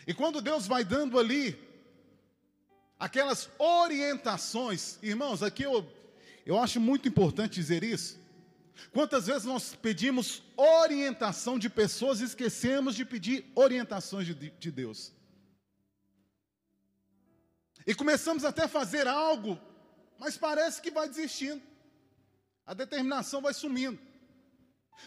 E 0.06 0.12
quando 0.12 0.42
Deus 0.42 0.66
vai 0.66 0.84
dando 0.84 1.18
ali 1.18 1.58
aquelas 2.98 3.48
orientações, 3.58 4.98
irmãos, 5.02 5.42
aqui 5.42 5.62
eu, 5.62 5.86
eu 6.46 6.58
acho 6.60 6.80
muito 6.80 7.08
importante 7.08 7.54
dizer 7.54 7.82
isso. 7.82 8.22
Quantas 8.92 9.26
vezes 9.26 9.44
nós 9.44 9.74
pedimos 9.74 10.42
orientação 10.56 11.58
de 11.58 11.70
pessoas 11.70 12.20
e 12.20 12.24
esquecemos 12.24 12.94
de 12.94 13.04
pedir 13.04 13.50
orientações 13.54 14.26
de, 14.26 14.34
de 14.34 14.70
Deus? 14.70 15.12
E 17.86 17.94
começamos 17.94 18.44
até 18.44 18.64
a 18.64 18.68
fazer 18.68 19.06
algo, 19.06 19.60
mas 20.18 20.36
parece 20.36 20.80
que 20.80 20.90
vai 20.90 21.08
desistindo. 21.08 21.62
A 22.66 22.72
determinação 22.72 23.42
vai 23.42 23.52
sumindo. 23.52 23.98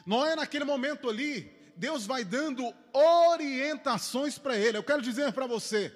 Noé, 0.05 0.35
naquele 0.35 0.63
momento 0.63 1.09
ali, 1.09 1.51
Deus 1.75 2.05
vai 2.05 2.23
dando 2.23 2.73
orientações 2.93 4.37
para 4.37 4.57
ele. 4.57 4.77
Eu 4.77 4.83
quero 4.83 5.01
dizer 5.01 5.31
para 5.33 5.47
você, 5.47 5.89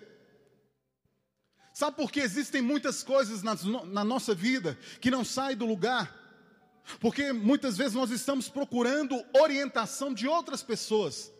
Sabe 1.82 1.98
por 1.98 2.12
que 2.12 2.20
existem 2.20 2.62
muitas 2.62 3.02
coisas 3.02 3.42
na, 3.42 3.56
na 3.86 4.04
nossa 4.04 4.36
vida 4.36 4.78
que 5.00 5.10
não 5.10 5.26
saem 5.26 5.58
do 5.58 5.66
lugar? 5.66 6.16
Porque 7.00 7.34
muitas 7.34 7.76
vezes 7.76 7.96
nós 7.96 8.12
estamos 8.12 8.48
procurando 8.48 9.20
orientação 9.34 10.14
de 10.14 10.28
outras 10.28 10.62
pessoas. 10.62 11.34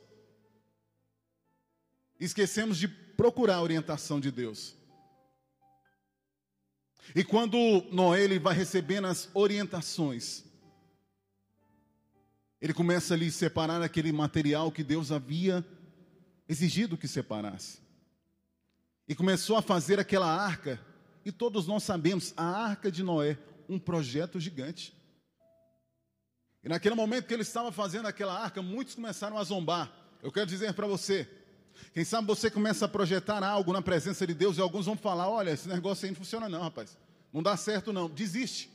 Esquecemos 2.20 2.80
de 2.80 2.88
procurar 2.88 3.58
a 3.58 3.62
orientação 3.62 4.20
de 4.20 4.32
Deus. 4.32 4.76
E 7.14 7.24
quando 7.24 7.56
Noé 7.92 8.24
ele 8.24 8.40
vai 8.40 8.56
recebendo 8.56 9.06
as 9.06 9.30
orientações, 9.36 10.44
ele 12.60 12.74
começa 12.74 13.14
ali 13.14 13.28
a 13.28 13.32
separar 13.32 13.84
aquele 13.84 14.12
material 14.12 14.72
que 14.72 14.84
Deus 14.84 15.12
havia 15.12 15.64
exigido 16.50 16.98
que 16.98 17.08
separasse 17.08 17.91
e 19.12 19.16
começou 19.16 19.58
a 19.58 19.62
fazer 19.62 20.00
aquela 20.00 20.26
arca. 20.26 20.80
E 21.26 21.34
todos 21.34 21.68
nós 21.68 21.84
sabemos, 21.84 22.34
a 22.38 22.46
arca 22.46 22.90
de 22.90 23.04
Noé, 23.04 23.38
um 23.68 23.78
projeto 23.78 24.40
gigante. 24.40 24.98
E 26.64 26.70
naquele 26.70 26.96
momento 26.96 27.28
que 27.28 27.34
ele 27.34 27.42
estava 27.42 27.74
fazendo 27.74 28.06
aquela 28.06 28.34
arca, 28.42 28.62
muitos 28.62 28.96
começaram 28.96 29.38
a 29.38 29.44
zombar. 29.44 29.92
Eu 30.24 30.32
quero 30.32 30.46
dizer 30.46 30.72
para 30.74 30.88
você, 30.88 31.28
quem 31.94 32.06
sabe 32.06 32.26
você 32.26 32.50
começa 32.50 32.86
a 32.86 32.88
projetar 32.88 33.44
algo 33.44 33.74
na 33.74 33.82
presença 33.82 34.26
de 34.26 34.34
Deus 34.34 34.58
e 34.58 34.62
alguns 34.62 34.86
vão 34.86 34.96
falar: 34.96 35.28
olha, 35.30 35.52
esse 35.52 35.68
negócio 35.68 36.06
aí 36.06 36.12
não 36.12 36.18
funciona, 36.18 36.48
não, 36.48 36.62
rapaz. 36.62 36.98
Não 37.34 37.44
dá 37.44 37.58
certo, 37.58 37.92
não. 37.92 38.10
Desiste. 38.10 38.72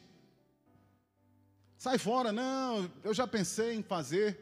Sai 1.79 1.97
fora, 1.97 2.31
não. 2.31 2.91
Eu 3.03 3.15
já 3.15 3.27
pensei 3.27 3.73
em 3.73 3.83
fazer. 3.83 4.39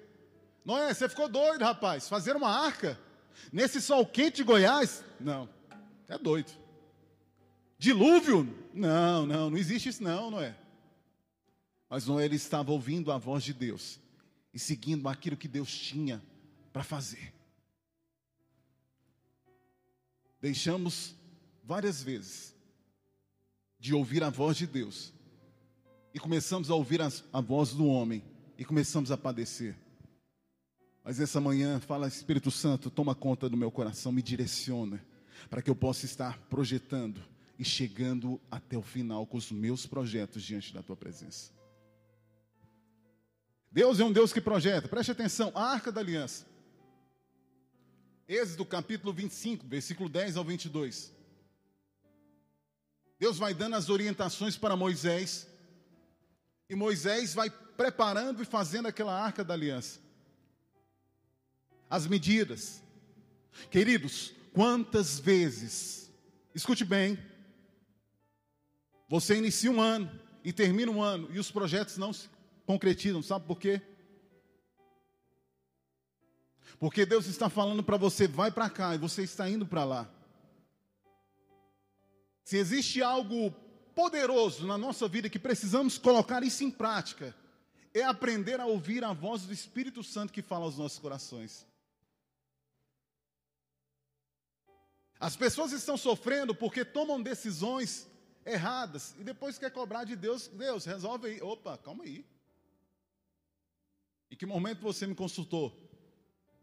Noé, 0.64 0.92
você 0.92 1.08
ficou 1.08 1.28
doido, 1.28 1.62
rapaz. 1.62 2.08
Fazer 2.08 2.34
uma 2.34 2.50
arca? 2.50 2.98
Nesse 3.52 3.80
sol 3.80 4.04
quente 4.04 4.38
de 4.38 4.42
Goiás? 4.42 5.04
Não. 5.20 5.48
É 6.08 6.18
doido. 6.18 6.52
Dilúvio? 7.78 8.48
Não, 8.72 9.26
não, 9.26 9.50
não 9.50 9.58
existe 9.58 9.88
isso 9.88 10.02
não, 10.02 10.30
não 10.30 10.40
é? 10.40 10.56
Mas 11.88 12.06
Noé 12.06 12.24
ele 12.24 12.36
estava 12.36 12.72
ouvindo 12.72 13.12
a 13.12 13.18
voz 13.18 13.44
de 13.44 13.52
Deus 13.52 14.00
e 14.52 14.58
seguindo 14.58 15.08
aquilo 15.08 15.36
que 15.36 15.48
Deus 15.48 15.76
tinha 15.76 16.22
para 16.72 16.82
fazer. 16.82 17.32
Deixamos 20.40 21.14
várias 21.62 22.02
vezes 22.02 22.54
de 23.78 23.94
ouvir 23.94 24.22
a 24.22 24.30
voz 24.30 24.56
de 24.56 24.66
Deus 24.66 25.12
e 26.12 26.18
começamos 26.18 26.70
a 26.70 26.74
ouvir 26.74 27.00
a, 27.00 27.10
a 27.32 27.40
voz 27.40 27.70
do 27.70 27.86
homem 27.86 28.22
e 28.58 28.64
começamos 28.64 29.10
a 29.10 29.16
padecer. 29.16 29.76
Mas 31.02 31.20
essa 31.20 31.40
manhã, 31.40 31.80
fala 31.80 32.08
Espírito 32.08 32.50
Santo, 32.50 32.90
toma 32.90 33.14
conta 33.14 33.48
do 33.48 33.56
meu 33.56 33.70
coração, 33.70 34.10
me 34.10 34.22
direciona 34.22 35.04
para 35.48 35.62
que 35.62 35.70
eu 35.70 35.76
possa 35.76 36.04
estar 36.04 36.38
projetando 36.48 37.22
e 37.58 37.64
chegando 37.64 38.40
até 38.50 38.76
o 38.76 38.82
final 38.82 39.26
com 39.26 39.36
os 39.36 39.50
meus 39.50 39.86
projetos 39.86 40.42
diante 40.42 40.72
da 40.72 40.82
tua 40.82 40.96
presença. 40.96 41.52
Deus 43.70 43.98
é 43.98 44.04
um 44.04 44.12
Deus 44.12 44.32
que 44.32 44.40
projeta, 44.40 44.88
preste 44.88 45.10
atenção, 45.10 45.50
a 45.54 45.64
arca 45.64 45.90
da 45.90 46.00
aliança. 46.00 46.46
Êxodo 48.28 48.64
capítulo 48.64 49.12
25, 49.12 49.66
versículo 49.66 50.08
10 50.08 50.36
ao 50.36 50.44
22. 50.44 51.12
Deus 53.18 53.38
vai 53.38 53.52
dando 53.52 53.76
as 53.76 53.88
orientações 53.88 54.56
para 54.56 54.76
Moisés, 54.76 55.46
e 56.68 56.74
Moisés 56.74 57.34
vai 57.34 57.50
preparando 57.50 58.42
e 58.42 58.46
fazendo 58.46 58.86
aquela 58.86 59.18
arca 59.18 59.44
da 59.44 59.54
aliança. 59.54 60.00
As 61.90 62.06
medidas. 62.06 62.82
Queridos, 63.70 64.32
Quantas 64.54 65.18
vezes, 65.18 66.12
escute 66.54 66.84
bem, 66.84 67.18
você 69.08 69.36
inicia 69.36 69.68
um 69.68 69.80
ano 69.80 70.08
e 70.44 70.52
termina 70.52 70.92
um 70.92 71.02
ano 71.02 71.28
e 71.32 71.40
os 71.40 71.50
projetos 71.50 71.96
não 71.96 72.12
se 72.12 72.28
concretizam, 72.64 73.20
sabe 73.20 73.46
por 73.46 73.58
quê? 73.58 73.82
Porque 76.78 77.04
Deus 77.04 77.26
está 77.26 77.50
falando 77.50 77.82
para 77.82 77.96
você, 77.96 78.28
vai 78.28 78.52
para 78.52 78.70
cá, 78.70 78.94
e 78.94 78.98
você 78.98 79.24
está 79.24 79.50
indo 79.50 79.66
para 79.66 79.84
lá. 79.84 80.08
Se 82.44 82.56
existe 82.56 83.02
algo 83.02 83.50
poderoso 83.92 84.68
na 84.68 84.78
nossa 84.78 85.08
vida 85.08 85.28
que 85.28 85.38
precisamos 85.38 85.98
colocar 85.98 86.44
isso 86.44 86.62
em 86.62 86.70
prática, 86.70 87.34
é 87.92 88.04
aprender 88.04 88.60
a 88.60 88.66
ouvir 88.66 89.02
a 89.02 89.12
voz 89.12 89.42
do 89.46 89.52
Espírito 89.52 90.04
Santo 90.04 90.32
que 90.32 90.42
fala 90.42 90.64
aos 90.64 90.78
nossos 90.78 91.00
corações. 91.00 91.66
As 95.24 95.34
pessoas 95.34 95.72
estão 95.72 95.96
sofrendo 95.96 96.54
porque 96.54 96.84
tomam 96.84 97.22
decisões 97.22 98.06
erradas 98.44 99.14
e 99.18 99.24
depois 99.24 99.56
quer 99.56 99.70
cobrar 99.70 100.04
de 100.04 100.14
Deus, 100.14 100.48
Deus, 100.48 100.84
resolve 100.84 101.28
aí. 101.28 101.40
Opa, 101.40 101.78
calma 101.78 102.04
aí. 102.04 102.26
Em 104.30 104.36
que 104.36 104.44
momento 104.44 104.82
você 104.82 105.06
me 105.06 105.14
consultou? 105.14 105.74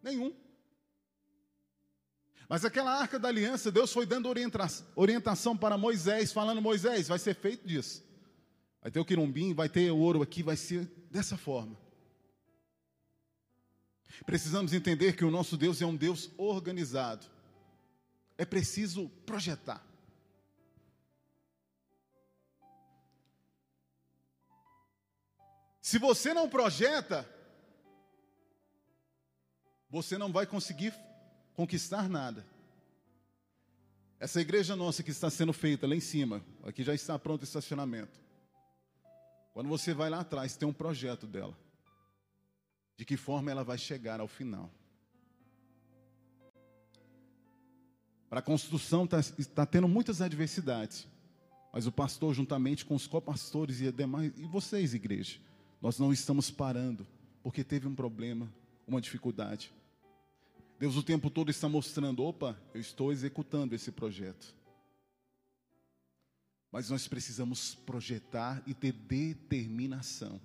Nenhum. 0.04 0.32
Mas 2.48 2.64
aquela 2.64 2.94
arca 2.94 3.18
da 3.18 3.30
aliança, 3.30 3.72
Deus 3.72 3.92
foi 3.92 4.06
dando 4.06 4.30
orientação 4.96 5.58
para 5.58 5.76
Moisés, 5.76 6.32
falando: 6.32 6.62
Moisés, 6.62 7.08
vai 7.08 7.18
ser 7.18 7.34
feito 7.34 7.68
disso. 7.68 8.04
Vai 8.80 8.92
ter 8.92 9.00
o 9.00 9.06
quirumbim, 9.06 9.56
vai 9.56 9.70
ter 9.70 9.90
o 9.90 9.98
ouro 9.98 10.22
aqui, 10.22 10.44
vai 10.44 10.56
ser 10.56 10.86
dessa 11.10 11.36
forma. 11.36 11.76
Precisamos 14.24 14.72
entender 14.72 15.16
que 15.16 15.26
o 15.26 15.32
nosso 15.32 15.58
Deus 15.58 15.82
é 15.82 15.86
um 15.88 15.96
Deus 15.96 16.30
organizado 16.38 17.41
é 18.42 18.46
preciso 18.46 19.08
projetar. 19.24 19.86
Se 25.80 26.00
você 26.00 26.34
não 26.34 26.50
projeta, 26.50 27.30
você 29.88 30.18
não 30.18 30.32
vai 30.32 30.48
conseguir 30.48 30.92
conquistar 31.54 32.10
nada. 32.10 32.44
Essa 34.20 34.42
igreja 34.42 34.76
nossa 34.76 35.04
que 35.04 35.12
está 35.12 35.30
sendo 35.30 35.54
feita 35.54 35.86
lá 35.86 35.96
em 35.96 36.00
cima, 36.00 36.44
aqui 36.64 36.84
já 36.84 36.96
está 36.96 37.20
pronto 37.20 37.42
o 37.42 37.46
estacionamento. 37.46 38.20
Quando 39.54 39.70
você 39.70 39.94
vai 39.94 40.10
lá 40.10 40.22
atrás, 40.22 40.58
tem 40.58 40.68
um 40.68 40.74
projeto 40.74 41.28
dela. 41.28 41.56
De 42.98 43.06
que 43.06 43.18
forma 43.18 43.52
ela 43.52 43.64
vai 43.64 43.78
chegar 43.78 44.20
ao 44.20 44.28
final. 44.28 44.72
Para 48.32 48.40
a 48.40 48.42
construção 48.42 49.04
está 49.04 49.22
tá 49.54 49.66
tendo 49.66 49.90
muitas 49.90 50.22
adversidades. 50.22 51.06
Mas 51.74 51.86
o 51.86 51.92
pastor, 51.92 52.34
juntamente 52.34 52.86
com 52.86 52.96
os 52.96 53.06
copastores 53.06 53.82
e 53.82 53.92
demais, 53.92 54.32
e 54.38 54.44
vocês, 54.44 54.94
igreja, 54.94 55.38
nós 55.82 56.00
não 56.00 56.14
estamos 56.14 56.50
parando, 56.50 57.06
porque 57.44 57.62
teve 57.62 57.90
um 57.90 57.94
problema, 57.94 58.50
uma 58.88 59.02
dificuldade. 59.02 59.74
Deus 60.80 60.96
o 60.96 61.04
tempo 61.04 61.30
todo 61.30 61.52
está 61.52 61.68
mostrando: 61.68 62.24
opa, 62.24 62.58
eu 62.74 62.80
estou 62.80 63.12
executando 63.12 63.76
esse 63.76 63.92
projeto. 63.92 64.56
Mas 66.72 66.90
nós 66.90 67.10
precisamos 67.10 67.76
projetar 67.76 68.64
e 68.66 68.74
ter 68.74 68.94
determinação. 68.94 70.40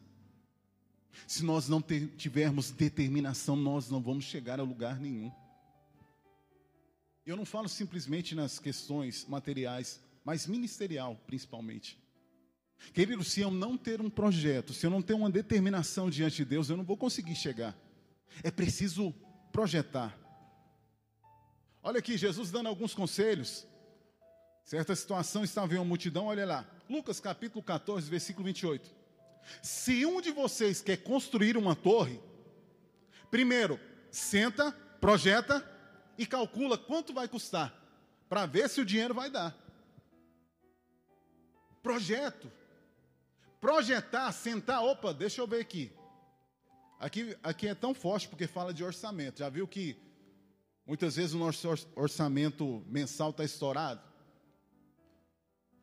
Se 1.25 1.45
nós 1.45 1.69
não 1.69 1.81
tivermos 2.17 2.73
determinação, 2.73 3.55
nós 3.55 3.89
não 3.89 4.01
vamos 4.01 4.25
chegar 4.25 4.59
a 4.59 4.65
lugar 4.65 4.99
nenhum. 4.99 5.31
Eu 7.27 7.37
não 7.37 7.45
falo 7.45 7.69
simplesmente 7.69 8.37
nas 8.37 8.61
questões 8.61 9.27
materiais, 9.27 10.01
mas 10.25 10.47
ministerial 10.47 11.21
principalmente. 11.27 11.99
Querido, 12.95 13.25
se 13.25 13.41
eu 13.41 13.51
não 13.51 13.77
ter 13.77 14.01
um 14.01 14.09
projeto, 14.09 14.73
se 14.73 14.87
eu 14.87 14.91
não 14.91 15.03
ter 15.03 15.15
uma 15.15 15.29
determinação 15.29 16.09
diante 16.09 16.37
de 16.37 16.45
Deus, 16.45 16.71
eu 16.71 16.77
não 16.77 16.85
vou 16.85 16.97
conseguir 16.97 17.35
chegar. 17.35 17.77
É 18.45 18.51
preciso 18.51 19.13
projetar. 19.51 20.17
Olha 21.83 21.99
aqui, 21.99 22.17
Jesus 22.17 22.53
dando 22.53 22.69
alguns 22.69 22.95
conselhos. 22.95 23.67
Certa 24.65 24.95
situação 24.95 25.43
estava 25.43 25.75
em 25.75 25.79
uma 25.79 25.85
multidão, 25.85 26.27
olha 26.27 26.47
lá. 26.47 26.69
Lucas 26.89 27.19
capítulo 27.19 27.61
14, 27.61 28.09
versículo 28.09 28.45
28. 28.45 28.89
Se 29.63 30.07
um 30.07 30.21
de 30.21 30.31
vocês 30.31 30.81
quer 30.81 30.99
construir 30.99 31.57
uma 31.57 31.75
torre, 31.75 32.21
primeiro, 33.33 33.81
senta, 34.13 34.71
projeta 35.01 35.76
e 36.19 36.27
calcula 36.27 36.79
quanto 36.79 37.13
vai 37.13 37.29
custar, 37.29 37.75
para 38.29 38.47
ver 38.47 38.69
se 38.69 38.81
o 38.81 38.85
dinheiro 38.85 39.15
vai 39.15 39.31
dar. 39.31 39.57
Projeto. 41.83 42.51
Projetar, 43.61 44.31
sentar, 44.33 44.83
opa, 44.83 45.13
deixa 45.13 45.41
eu 45.41 45.47
ver 45.47 45.61
aqui. 45.61 45.93
Aqui, 46.99 47.37
aqui 47.43 47.69
é 47.69 47.75
tão 47.75 47.95
forte 47.95 48.29
porque 48.29 48.47
fala 48.47 48.73
de 48.73 48.83
orçamento. 48.83 49.39
Já 49.39 49.49
viu 49.49 49.67
que 49.67 49.97
Muitas 50.87 51.17
vezes 51.17 51.35
o 51.35 51.39
nosso 51.39 51.69
orçamento 51.97 52.85
mensal 52.87 53.31
está 53.31 53.43
estourado. 53.43 54.01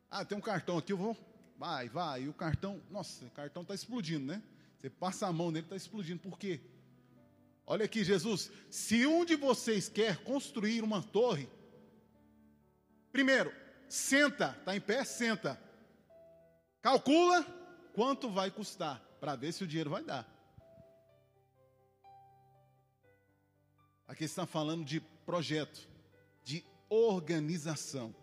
Ah, 0.10 0.24
tem 0.24 0.38
um 0.38 0.42
cartão 0.42 0.78
aqui, 0.78 0.94
eu 0.94 0.98
vou. 0.98 1.18
Vai, 1.58 1.90
vai. 1.90 2.24
E 2.24 2.30
o 2.30 2.34
cartão, 2.34 2.82
nossa, 2.90 3.26
o 3.26 3.30
cartão 3.32 3.64
está 3.64 3.76
explodindo, 3.76 4.26
né? 4.26 4.42
Você 4.78 4.90
passa 4.90 5.28
a 5.28 5.34
mão 5.34 5.52
nele, 5.52 5.66
está 5.66 5.76
explodindo. 5.76 6.22
Por 6.22 6.40
quê? 6.40 6.62
Olha 7.66 7.86
aqui, 7.86 8.04
Jesus. 8.04 8.52
Se 8.70 9.06
um 9.08 9.24
de 9.24 9.36
vocês 9.36 9.88
quer 9.88 10.24
construir 10.24 10.84
uma 10.84 11.02
torre, 11.02 11.50
primeiro, 13.12 13.54
senta, 13.88 14.56
está 14.60 14.76
em 14.76 14.82
pé, 14.82 15.04
senta. 15.04 15.60
Calcula 16.82 17.44
quanto 17.94 18.30
vai 18.30 18.52
custar, 18.52 19.00
para 19.20 19.36
ver 19.36 19.54
se 19.54 19.64
o 19.64 19.68
dinheiro 19.68 19.90
vai 19.90 20.04
dar. 20.04 20.28
Aqui 24.08 24.26
está 24.26 24.46
falando 24.46 24.84
de 24.84 25.00
projeto, 25.00 25.88
de 26.44 26.64
organização. 26.90 28.14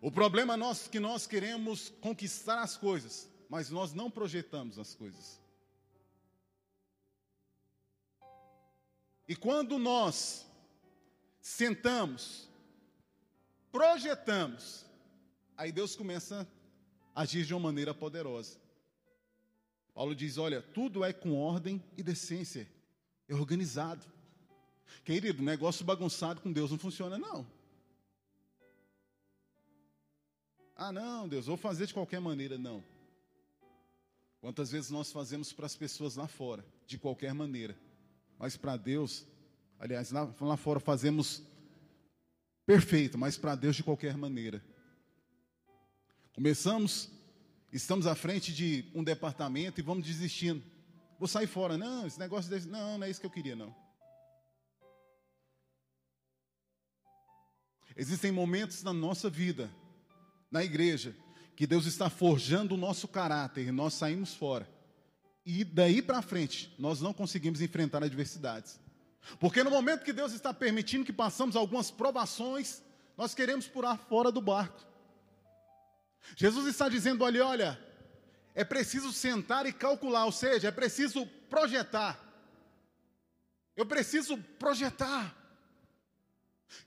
O 0.00 0.12
problema 0.12 0.56
nosso 0.56 0.88
é 0.88 0.92
que 0.92 1.00
nós 1.00 1.26
queremos 1.26 1.88
conquistar 2.00 2.62
as 2.62 2.76
coisas, 2.76 3.28
mas 3.48 3.70
nós 3.70 3.94
não 3.94 4.10
projetamos 4.10 4.78
as 4.78 4.94
coisas. 4.94 5.40
E 9.28 9.36
quando 9.36 9.78
nós 9.78 10.46
sentamos, 11.40 12.48
projetamos, 13.70 14.86
aí 15.54 15.70
Deus 15.70 15.94
começa 15.94 16.48
a 17.14 17.20
agir 17.20 17.44
de 17.44 17.52
uma 17.52 17.60
maneira 17.60 17.92
poderosa. 17.92 18.58
Paulo 19.92 20.14
diz: 20.14 20.38
olha, 20.38 20.62
tudo 20.62 21.04
é 21.04 21.12
com 21.12 21.36
ordem 21.36 21.84
e 21.96 22.02
decência 22.02 22.66
é 23.28 23.34
organizado. 23.34 24.06
Querido, 25.04 25.42
negócio 25.42 25.84
bagunçado 25.84 26.40
com 26.40 26.50
Deus 26.50 26.70
não 26.70 26.78
funciona, 26.78 27.18
não. 27.18 27.46
Ah, 30.74 30.92
não, 30.92 31.28
Deus, 31.28 31.46
vou 31.46 31.56
fazer 31.56 31.86
de 31.86 31.92
qualquer 31.92 32.20
maneira, 32.20 32.56
não. 32.56 32.82
Quantas 34.40 34.70
vezes 34.70 34.90
nós 34.90 35.12
fazemos 35.12 35.52
para 35.52 35.66
as 35.66 35.76
pessoas 35.76 36.16
lá 36.16 36.28
fora, 36.28 36.64
de 36.86 36.96
qualquer 36.96 37.34
maneira, 37.34 37.76
mas 38.38 38.56
para 38.56 38.76
Deus, 38.76 39.26
aliás, 39.78 40.10
lá, 40.10 40.32
lá 40.40 40.56
fora 40.56 40.78
fazemos 40.78 41.42
perfeito, 42.64 43.18
mas 43.18 43.36
para 43.36 43.54
Deus 43.54 43.76
de 43.76 43.82
qualquer 43.82 44.16
maneira. 44.16 44.64
Começamos, 46.32 47.10
estamos 47.72 48.06
à 48.06 48.14
frente 48.14 48.54
de 48.54 48.90
um 48.94 49.02
departamento 49.02 49.80
e 49.80 49.82
vamos 49.82 50.06
desistindo. 50.06 50.62
Vou 51.18 51.26
sair 51.26 51.48
fora. 51.48 51.76
Não, 51.76 52.06
esse 52.06 52.18
negócio 52.18 52.48
desse, 52.48 52.68
não, 52.68 52.98
não 52.98 53.06
é 53.06 53.10
isso 53.10 53.20
que 53.20 53.26
eu 53.26 53.30
queria, 53.30 53.56
não. 53.56 53.74
Existem 57.96 58.30
momentos 58.30 58.84
na 58.84 58.92
nossa 58.92 59.28
vida, 59.28 59.68
na 60.48 60.62
igreja, 60.62 61.16
que 61.56 61.66
Deus 61.66 61.86
está 61.86 62.08
forjando 62.08 62.76
o 62.76 62.78
nosso 62.78 63.08
caráter 63.08 63.66
e 63.66 63.72
nós 63.72 63.94
saímos 63.94 64.34
fora. 64.34 64.77
E 65.50 65.64
daí 65.64 66.02
para 66.02 66.20
frente, 66.20 66.70
nós 66.78 67.00
não 67.00 67.14
conseguimos 67.14 67.62
enfrentar 67.62 68.04
adversidades. 68.04 68.78
Porque 69.40 69.64
no 69.64 69.70
momento 69.70 70.04
que 70.04 70.12
Deus 70.12 70.34
está 70.34 70.52
permitindo 70.52 71.06
que 71.06 71.12
passamos 71.12 71.56
algumas 71.56 71.90
provações, 71.90 72.82
nós 73.16 73.34
queremos 73.34 73.66
pular 73.66 73.96
fora 73.96 74.30
do 74.30 74.42
barco. 74.42 74.78
Jesus 76.36 76.66
está 76.66 76.86
dizendo 76.86 77.24
ali: 77.24 77.40
olha, 77.40 77.82
é 78.54 78.62
preciso 78.62 79.10
sentar 79.10 79.64
e 79.64 79.72
calcular, 79.72 80.26
ou 80.26 80.32
seja, 80.32 80.68
é 80.68 80.70
preciso 80.70 81.24
projetar. 81.48 82.20
Eu 83.74 83.86
preciso 83.86 84.36
projetar. 84.58 85.34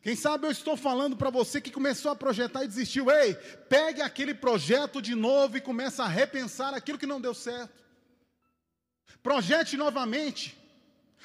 Quem 0.03 0.15
sabe 0.15 0.45
eu 0.45 0.51
estou 0.51 0.77
falando 0.77 1.17
para 1.17 1.31
você 1.31 1.59
que 1.59 1.71
começou 1.71 2.11
a 2.11 2.15
projetar 2.15 2.63
e 2.63 2.67
desistiu. 2.67 3.09
Ei, 3.09 3.33
pegue 3.67 4.03
aquele 4.03 4.35
projeto 4.35 5.01
de 5.01 5.15
novo 5.15 5.57
e 5.57 5.61
comece 5.61 5.99
a 5.99 6.07
repensar 6.07 6.75
aquilo 6.75 6.99
que 6.99 7.07
não 7.07 7.19
deu 7.19 7.33
certo. 7.33 7.81
Projete 9.21 9.77
novamente. 9.77 10.57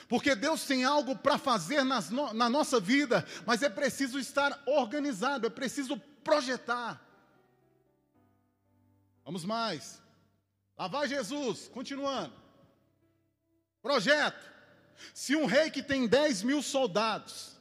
Porque 0.09 0.35
Deus 0.35 0.65
tem 0.65 0.85
algo 0.85 1.17
para 1.17 1.39
fazer 1.39 1.83
nas, 1.83 2.11
na 2.11 2.49
nossa 2.49 2.79
vida, 2.79 3.27
mas 3.45 3.63
é 3.63 3.69
preciso 3.69 4.19
estar 4.19 4.63
organizado, 4.67 5.47
é 5.47 5.51
preciso 5.51 5.99
projetar. 6.23 7.03
Vamos 9.25 9.45
mais. 9.45 10.01
Lá 10.79 10.87
vai 10.87 11.09
Jesus, 11.09 11.69
continuando. 11.69 12.35
Projeto: 13.83 14.49
se 15.13 15.35
um 15.35 15.47
rei 15.47 15.71
que 15.71 15.83
tem 15.83 16.07
10 16.07 16.43
mil 16.45 16.63
soldados 16.63 17.57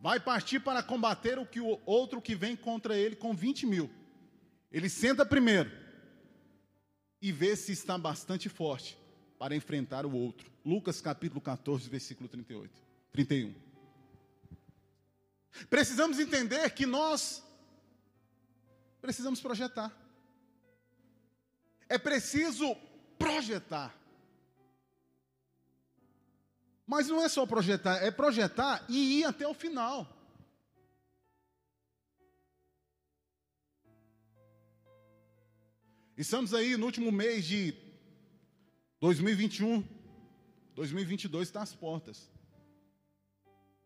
vai 0.00 0.18
partir 0.18 0.60
para 0.60 0.82
combater 0.82 1.38
o 1.38 1.46
que 1.46 1.60
o 1.60 1.80
outro 1.84 2.22
que 2.22 2.34
vem 2.34 2.56
contra 2.56 2.96
ele 2.96 3.16
com 3.16 3.34
20 3.34 3.66
mil, 3.66 3.90
ele 4.72 4.88
senta 4.88 5.26
primeiro 5.26 5.70
e 7.20 7.32
vê 7.32 7.54
se 7.56 7.72
está 7.72 7.98
bastante 7.98 8.48
forte 8.48 9.03
para 9.38 9.54
enfrentar 9.54 10.06
o 10.06 10.12
outro. 10.12 10.50
Lucas 10.64 11.00
capítulo 11.00 11.40
14, 11.40 11.88
versículo 11.88 12.28
38, 12.28 12.70
31. 13.12 13.54
Precisamos 15.68 16.18
entender 16.18 16.70
que 16.70 16.86
nós 16.86 17.42
precisamos 19.00 19.40
projetar. 19.40 19.92
É 21.88 21.98
preciso 21.98 22.74
projetar. 23.18 23.94
Mas 26.86 27.08
não 27.08 27.22
é 27.22 27.28
só 27.28 27.46
projetar, 27.46 27.96
é 28.02 28.10
projetar 28.10 28.84
e 28.88 29.20
ir 29.20 29.24
até 29.24 29.46
o 29.46 29.54
final. 29.54 30.10
Estamos 36.16 36.54
aí 36.54 36.76
no 36.76 36.86
último 36.86 37.10
mês 37.10 37.44
de 37.44 37.72
2021, 39.00 39.84
2022 40.74 41.48
está 41.48 41.62
às 41.62 41.74
portas. 41.74 42.30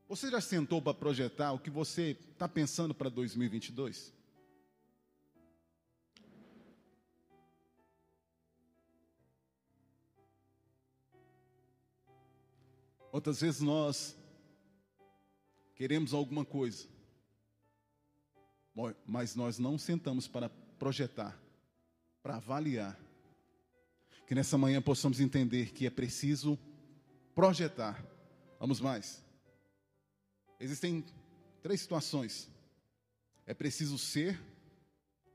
Você 0.08 0.30
já 0.30 0.40
sentou 0.40 0.80
para 0.80 0.94
projetar 0.94 1.52
o 1.52 1.58
que 1.58 1.68
você 1.68 2.16
está 2.32 2.48
pensando 2.48 2.94
para 2.94 3.10
2022? 3.10 4.12
Quantas 13.10 13.40
vezes 13.40 13.60
nós 13.60 14.16
queremos 15.74 16.12
alguma 16.12 16.44
coisa, 16.44 16.88
mas 19.06 19.34
nós 19.34 19.58
não 19.58 19.76
sentamos 19.78 20.28
para 20.28 20.48
projetar, 20.78 21.38
para 22.22 22.36
avaliar. 22.36 22.98
Que 24.28 24.34
nessa 24.34 24.58
manhã 24.58 24.82
possamos 24.82 25.20
entender 25.20 25.72
que 25.72 25.86
é 25.86 25.90
preciso 25.90 26.58
projetar. 27.34 28.04
Vamos 28.60 28.78
mais. 28.78 29.24
Existem 30.60 31.02
três 31.62 31.80
situações. 31.80 32.46
É 33.46 33.54
preciso 33.54 33.96
ser, 33.96 34.38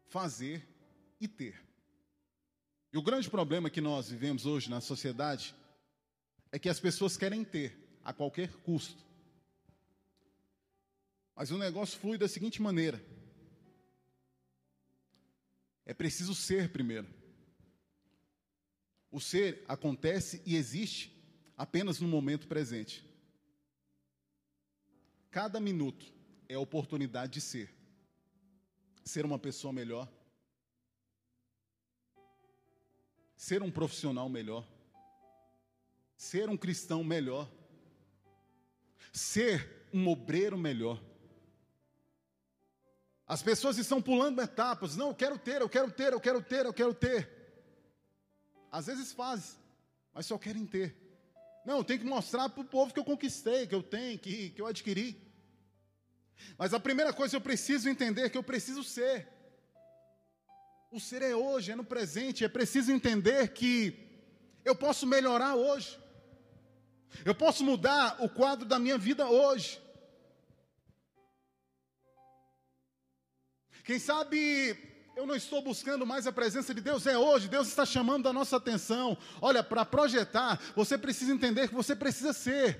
fazer 0.05 0.63
e 1.19 1.27
ter. 1.27 1.59
E 2.93 2.97
o 2.99 3.01
grande 3.01 3.31
problema 3.31 3.67
que 3.67 3.81
nós 3.81 4.11
vivemos 4.11 4.45
hoje 4.45 4.69
na 4.69 4.79
sociedade 4.79 5.55
é 6.51 6.59
que 6.59 6.69
as 6.69 6.79
pessoas 6.79 7.17
querem 7.17 7.43
ter 7.43 7.75
a 8.03 8.13
qualquer 8.13 8.53
custo. 8.57 9.03
Mas 11.35 11.49
o 11.49 11.57
negócio 11.57 11.99
flui 11.99 12.19
da 12.19 12.27
seguinte 12.27 12.61
maneira: 12.61 13.03
é 15.83 15.95
preciso 15.95 16.35
ser 16.35 16.71
primeiro. 16.71 17.22
O 19.13 19.21
ser 19.21 19.63
acontece 19.67 20.41
e 20.43 20.55
existe 20.55 21.15
apenas 21.55 21.99
no 21.99 22.07
momento 22.07 22.47
presente. 22.47 23.07
Cada 25.29 25.59
minuto 25.59 26.11
é 26.49 26.55
a 26.55 26.59
oportunidade 26.59 27.33
de 27.33 27.41
ser. 27.41 27.71
Ser 29.05 29.23
uma 29.23 29.37
pessoa 29.37 29.71
melhor. 29.71 30.11
Ser 33.37 33.61
um 33.61 33.69
profissional 33.69 34.27
melhor. 34.27 34.67
Ser 36.17 36.49
um 36.49 36.57
cristão 36.57 37.03
melhor. 37.03 37.47
Ser 39.11 39.85
um 39.93 40.07
obreiro 40.07 40.57
melhor. 40.57 40.99
As 43.27 43.43
pessoas 43.43 43.77
estão 43.77 44.01
pulando 44.01 44.41
etapas. 44.41 44.95
Não, 44.95 45.09
eu 45.09 45.15
quero 45.15 45.37
ter, 45.37 45.61
eu 45.61 45.69
quero 45.69 45.91
ter, 45.91 46.13
eu 46.13 46.19
quero 46.19 46.41
ter, 46.41 46.65
eu 46.65 46.73
quero 46.73 46.95
ter. 46.95 47.42
Às 48.73 48.87
vezes 48.87 49.11
fazem, 49.11 49.55
mas 50.11 50.25
só 50.25 50.35
querem 50.35 50.65
ter. 50.65 50.97
Não, 51.63 51.77
eu 51.77 51.83
tenho 51.83 51.99
que 51.99 52.07
mostrar 52.07 52.49
para 52.49 52.61
o 52.61 52.65
povo 52.65 52.91
que 52.91 52.99
eu 52.99 53.05
conquistei, 53.05 53.67
que 53.67 53.75
eu 53.75 53.83
tenho, 53.83 54.17
que, 54.17 54.49
que 54.49 54.59
eu 54.59 54.65
adquiri. 54.65 55.15
Mas 56.57 56.73
a 56.73 56.79
primeira 56.79 57.13
coisa 57.13 57.35
eu 57.35 57.41
preciso 57.41 57.87
entender 57.87 58.31
que 58.31 58.37
eu 58.37 58.41
preciso 58.41 58.83
ser. 58.83 59.27
O 60.91 60.99
ser 60.99 61.21
é 61.21 61.35
hoje, 61.35 61.71
é 61.71 61.75
no 61.75 61.83
presente. 61.83 62.43
É 62.43 62.49
preciso 62.49 62.91
entender 62.91 63.53
que 63.53 63.77
eu 64.65 64.75
posso 64.75 65.05
melhorar 65.05 65.53
hoje. 65.53 65.99
Eu 67.23 67.35
posso 67.35 67.63
mudar 67.63 68.23
o 68.23 68.27
quadro 68.27 68.65
da 68.65 68.79
minha 68.79 68.97
vida 68.97 69.29
hoje. 69.29 69.79
Quem 73.83 73.99
sabe 73.99 74.92
eu 75.15 75.25
não 75.25 75.35
estou 75.35 75.61
buscando 75.61 76.05
mais 76.05 76.25
a 76.25 76.31
presença 76.31 76.73
de 76.73 76.81
Deus, 76.81 77.05
é 77.05 77.17
hoje, 77.17 77.47
Deus 77.47 77.67
está 77.67 77.85
chamando 77.85 78.27
a 78.27 78.33
nossa 78.33 78.57
atenção. 78.57 79.17
Olha, 79.41 79.63
para 79.63 79.85
projetar, 79.85 80.59
você 80.75 80.97
precisa 80.97 81.31
entender 81.31 81.67
que 81.67 81.75
você 81.75 81.95
precisa 81.95 82.33
ser. 82.33 82.79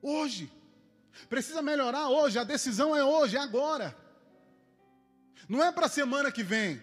Hoje. 0.00 0.50
Precisa 1.28 1.60
melhorar 1.60 2.08
hoje, 2.08 2.38
a 2.38 2.44
decisão 2.44 2.96
é 2.96 3.04
hoje, 3.04 3.36
é 3.36 3.40
agora. 3.40 3.96
Não 5.48 5.62
é 5.62 5.70
para 5.72 5.86
a 5.86 5.90
semana 5.90 6.30
que 6.30 6.42
vem. 6.42 6.82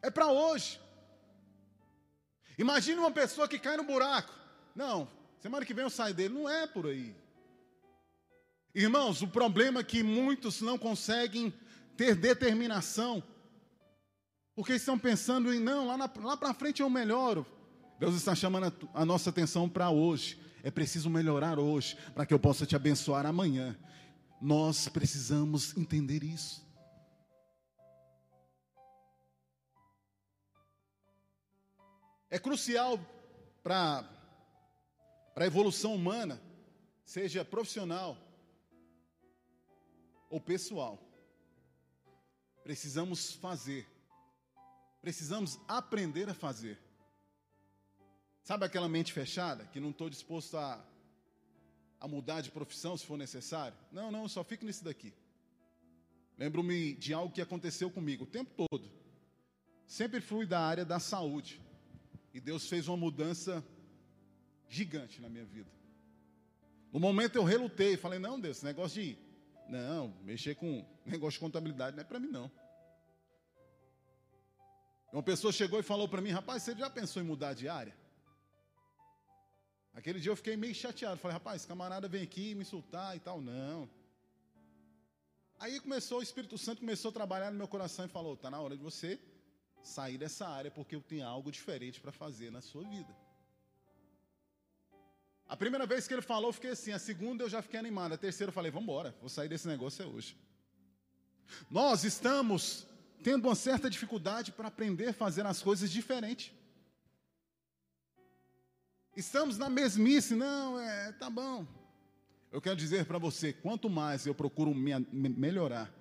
É 0.00 0.10
para 0.10 0.28
hoje. 0.28 0.80
Imagine 2.56 2.98
uma 2.98 3.10
pessoa 3.10 3.48
que 3.48 3.58
cai 3.58 3.76
no 3.76 3.84
buraco. 3.84 4.32
Não, 4.74 5.08
semana 5.40 5.66
que 5.66 5.74
vem 5.74 5.84
eu 5.84 5.90
saio 5.90 6.14
dele. 6.14 6.34
Não 6.34 6.48
é 6.48 6.66
por 6.66 6.86
aí. 6.86 7.14
Irmãos, 8.74 9.20
o 9.20 9.28
problema 9.28 9.80
é 9.80 9.84
que 9.84 10.02
muitos 10.02 10.62
não 10.62 10.78
conseguem 10.78 11.52
ter 12.02 12.16
determinação, 12.16 13.22
porque 14.56 14.72
estão 14.72 14.98
pensando 14.98 15.54
em, 15.54 15.60
não, 15.60 15.86
lá, 15.86 16.10
lá 16.16 16.36
para 16.36 16.52
frente 16.52 16.82
eu 16.82 16.90
melhoro. 16.90 17.46
Deus 17.96 18.16
está 18.16 18.34
chamando 18.34 18.66
a, 18.92 19.02
a 19.02 19.04
nossa 19.04 19.30
atenção 19.30 19.68
para 19.68 19.88
hoje. 19.88 20.40
É 20.64 20.70
preciso 20.70 21.08
melhorar 21.08 21.60
hoje, 21.60 21.96
para 22.12 22.26
que 22.26 22.34
eu 22.34 22.40
possa 22.40 22.66
te 22.66 22.74
abençoar 22.74 23.24
amanhã. 23.24 23.78
Nós 24.40 24.88
precisamos 24.88 25.76
entender 25.76 26.24
isso. 26.24 26.66
É 32.28 32.36
crucial 32.36 32.98
para 33.62 34.04
a 35.36 35.46
evolução 35.46 35.94
humana, 35.94 36.42
seja 37.04 37.44
profissional, 37.44 38.18
ou 40.28 40.40
pessoal. 40.40 41.11
Precisamos 42.62 43.32
fazer. 43.32 43.86
Precisamos 45.00 45.58
aprender 45.66 46.28
a 46.28 46.34
fazer. 46.34 46.78
Sabe 48.42 48.64
aquela 48.64 48.88
mente 48.88 49.12
fechada 49.12 49.66
que 49.66 49.80
não 49.80 49.90
estou 49.90 50.08
disposto 50.08 50.56
a, 50.56 50.84
a 52.00 52.08
mudar 52.08 52.40
de 52.40 52.50
profissão 52.50 52.96
se 52.96 53.06
for 53.06 53.16
necessário? 53.16 53.76
Não, 53.90 54.10
não, 54.10 54.28
só 54.28 54.42
fico 54.42 54.64
nisso 54.64 54.84
daqui. 54.84 55.12
Lembro-me 56.38 56.94
de 56.94 57.12
algo 57.12 57.32
que 57.32 57.40
aconteceu 57.40 57.90
comigo 57.90 58.24
o 58.24 58.26
tempo 58.26 58.66
todo. 58.68 58.90
Sempre 59.86 60.20
fui 60.20 60.46
da 60.46 60.60
área 60.60 60.84
da 60.84 60.98
saúde. 60.98 61.60
E 62.32 62.40
Deus 62.40 62.68
fez 62.68 62.88
uma 62.88 62.96
mudança 62.96 63.64
gigante 64.68 65.20
na 65.20 65.28
minha 65.28 65.44
vida. 65.44 65.70
No 66.92 66.98
momento 66.98 67.36
eu 67.36 67.44
relutei, 67.44 67.96
falei: 67.96 68.18
não, 68.18 68.40
Deus, 68.40 68.58
esse 68.58 68.64
negócio 68.64 69.02
de 69.02 69.18
não, 69.68 70.08
mexer 70.22 70.54
com 70.54 70.84
negócio 71.06 71.38
de 71.38 71.40
contabilidade 71.40 71.96
não 71.96 72.02
é 72.02 72.04
para 72.04 72.20
mim, 72.20 72.28
não. 72.28 72.50
Uma 75.12 75.22
pessoa 75.22 75.52
chegou 75.52 75.78
e 75.78 75.82
falou 75.82 76.08
para 76.08 76.22
mim, 76.22 76.30
rapaz, 76.30 76.62
você 76.62 76.74
já 76.74 76.88
pensou 76.88 77.22
em 77.22 77.26
mudar 77.26 77.52
de 77.52 77.68
área? 77.68 77.94
Aquele 79.94 80.18
dia 80.18 80.30
eu 80.30 80.36
fiquei 80.36 80.56
meio 80.56 80.74
chateado. 80.74 81.18
Falei, 81.18 81.34
rapaz, 81.34 81.66
camarada 81.66 82.08
vem 82.08 82.22
aqui 82.22 82.54
me 82.54 82.62
insultar 82.62 83.14
e 83.14 83.20
tal. 83.20 83.40
Não. 83.40 83.88
Aí 85.58 85.78
começou, 85.78 86.18
o 86.20 86.22
Espírito 86.22 86.56
Santo 86.56 86.80
começou 86.80 87.10
a 87.10 87.12
trabalhar 87.12 87.50
no 87.50 87.58
meu 87.58 87.68
coração 87.68 88.04
e 88.06 88.08
falou: 88.08 88.34
está 88.34 88.50
na 88.50 88.60
hora 88.60 88.76
de 88.76 88.82
você 88.82 89.20
sair 89.82 90.16
dessa 90.16 90.48
área, 90.48 90.70
porque 90.70 90.96
eu 90.96 91.02
tenho 91.02 91.26
algo 91.26 91.52
diferente 91.52 92.00
para 92.00 92.10
fazer 92.10 92.50
na 92.50 92.60
sua 92.60 92.82
vida. 92.82 93.14
A 95.52 95.56
primeira 95.62 95.84
vez 95.84 96.08
que 96.08 96.14
ele 96.14 96.22
falou, 96.22 96.48
eu 96.48 96.52
fiquei 96.54 96.70
assim. 96.70 96.92
A 96.92 96.98
segunda 96.98 97.44
eu 97.44 97.48
já 97.50 97.60
fiquei 97.60 97.78
animado. 97.78 98.14
A 98.14 98.16
terceira 98.16 98.48
eu 98.48 98.54
falei, 98.54 98.70
vamos 98.70 98.84
embora, 98.84 99.14
vou 99.20 99.28
sair 99.28 99.50
desse 99.50 99.68
negócio 99.68 100.02
é 100.02 100.06
hoje. 100.06 100.34
Nós 101.70 102.04
estamos 102.04 102.86
tendo 103.22 103.48
uma 103.48 103.54
certa 103.54 103.90
dificuldade 103.90 104.50
para 104.50 104.68
aprender 104.68 105.08
a 105.08 105.12
fazer 105.12 105.44
as 105.44 105.60
coisas 105.60 105.90
diferentes. 105.90 106.50
Estamos 109.14 109.58
na 109.58 109.68
mesmice, 109.68 110.34
não, 110.34 110.80
é, 110.80 111.12
tá 111.12 111.28
bom. 111.28 111.66
Eu 112.50 112.62
quero 112.62 112.76
dizer 112.76 113.04
para 113.04 113.18
você, 113.18 113.52
quanto 113.52 113.90
mais 113.90 114.24
eu 114.24 114.34
procuro 114.34 114.74
me, 114.74 114.98
me 115.12 115.28
melhorar, 115.28 115.92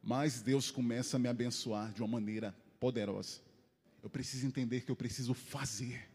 mais 0.00 0.40
Deus 0.40 0.70
começa 0.70 1.16
a 1.16 1.18
me 1.18 1.28
abençoar 1.28 1.92
de 1.92 2.00
uma 2.00 2.06
maneira 2.06 2.54
poderosa. 2.78 3.40
Eu 4.04 4.08
preciso 4.08 4.46
entender 4.46 4.82
que 4.82 4.90
eu 4.92 4.96
preciso 4.96 5.34
fazer. 5.34 6.09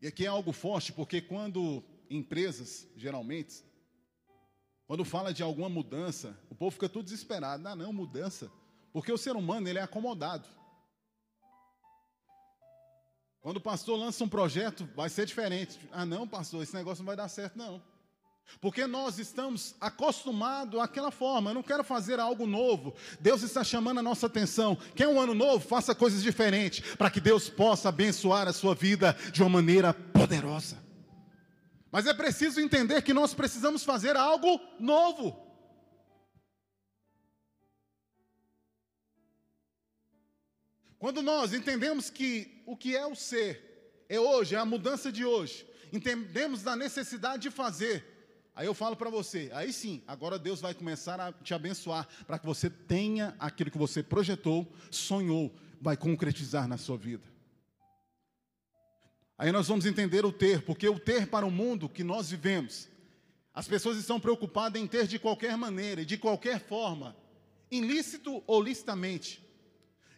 E 0.00 0.06
aqui 0.06 0.24
é 0.24 0.28
algo 0.28 0.52
forte, 0.52 0.92
porque 0.92 1.20
quando 1.20 1.84
empresas, 2.08 2.88
geralmente, 2.96 3.62
quando 4.86 5.04
fala 5.04 5.32
de 5.32 5.42
alguma 5.42 5.68
mudança, 5.68 6.36
o 6.50 6.54
povo 6.54 6.72
fica 6.72 6.88
tudo 6.88 7.04
desesperado. 7.04 7.62
Não, 7.62 7.76
não, 7.76 7.92
mudança. 7.92 8.50
Porque 8.92 9.12
o 9.12 9.18
ser 9.18 9.36
humano, 9.36 9.68
ele 9.68 9.78
é 9.78 9.82
acomodado. 9.82 10.48
Quando 13.40 13.58
o 13.58 13.60
pastor 13.60 13.98
lança 13.98 14.24
um 14.24 14.28
projeto, 14.28 14.88
vai 14.94 15.08
ser 15.08 15.26
diferente. 15.26 15.78
Ah, 15.92 16.04
não, 16.04 16.26
pastor, 16.26 16.62
esse 16.62 16.74
negócio 16.74 17.02
não 17.02 17.06
vai 17.06 17.16
dar 17.16 17.28
certo, 17.28 17.56
não. 17.56 17.82
Porque 18.58 18.86
nós 18.86 19.18
estamos 19.18 19.74
acostumados 19.80 20.80
àquela 20.80 21.10
forma. 21.10 21.50
Eu 21.50 21.54
não 21.54 21.62
quero 21.62 21.84
fazer 21.84 22.18
algo 22.18 22.46
novo. 22.46 22.94
Deus 23.20 23.42
está 23.42 23.62
chamando 23.62 23.98
a 23.98 24.02
nossa 24.02 24.26
atenção. 24.26 24.76
Quer 24.94 25.08
um 25.08 25.20
ano 25.20 25.34
novo? 25.34 25.66
Faça 25.66 25.94
coisas 25.94 26.22
diferentes. 26.22 26.94
Para 26.96 27.10
que 27.10 27.20
Deus 27.20 27.48
possa 27.48 27.90
abençoar 27.90 28.48
a 28.48 28.52
sua 28.52 28.74
vida 28.74 29.16
de 29.32 29.42
uma 29.42 29.50
maneira 29.50 29.92
poderosa. 29.92 30.78
Mas 31.92 32.06
é 32.06 32.14
preciso 32.14 32.60
entender 32.60 33.02
que 33.02 33.12
nós 33.12 33.34
precisamos 33.34 33.84
fazer 33.84 34.16
algo 34.16 34.60
novo. 34.78 35.50
Quando 41.00 41.22
nós 41.22 41.54
entendemos 41.54 42.10
que 42.10 42.62
o 42.66 42.76
que 42.76 42.94
é 42.94 43.06
o 43.06 43.14
ser 43.14 44.04
é 44.06 44.20
hoje, 44.20 44.54
é 44.54 44.58
a 44.58 44.66
mudança 44.66 45.10
de 45.10 45.24
hoje, 45.24 45.66
entendemos 45.90 46.62
da 46.62 46.76
necessidade 46.76 47.44
de 47.44 47.50
fazer, 47.50 48.19
Aí 48.54 48.66
eu 48.66 48.74
falo 48.74 48.96
para 48.96 49.08
você, 49.08 49.50
aí 49.52 49.72
sim, 49.72 50.02
agora 50.06 50.38
Deus 50.38 50.60
vai 50.60 50.74
começar 50.74 51.20
a 51.20 51.32
te 51.32 51.54
abençoar 51.54 52.06
para 52.26 52.38
que 52.38 52.46
você 52.46 52.68
tenha 52.68 53.34
aquilo 53.38 53.70
que 53.70 53.78
você 53.78 54.02
projetou, 54.02 54.70
sonhou, 54.90 55.54
vai 55.80 55.96
concretizar 55.96 56.68
na 56.68 56.76
sua 56.76 56.96
vida. 56.96 57.24
Aí 59.38 59.50
nós 59.50 59.68
vamos 59.68 59.86
entender 59.86 60.24
o 60.26 60.32
ter, 60.32 60.62
porque 60.62 60.86
o 60.88 60.98
ter 60.98 61.26
para 61.26 61.46
o 61.46 61.50
mundo 61.50 61.88
que 61.88 62.04
nós 62.04 62.30
vivemos, 62.30 62.88
as 63.54 63.66
pessoas 63.66 63.96
estão 63.96 64.20
preocupadas 64.20 64.80
em 64.80 64.86
ter 64.86 65.06
de 65.06 65.18
qualquer 65.18 65.56
maneira 65.56 66.02
e 66.02 66.04
de 66.04 66.18
qualquer 66.18 66.60
forma, 66.60 67.16
ilícito 67.70 68.42
ou 68.46 68.62
licitamente. 68.62 69.42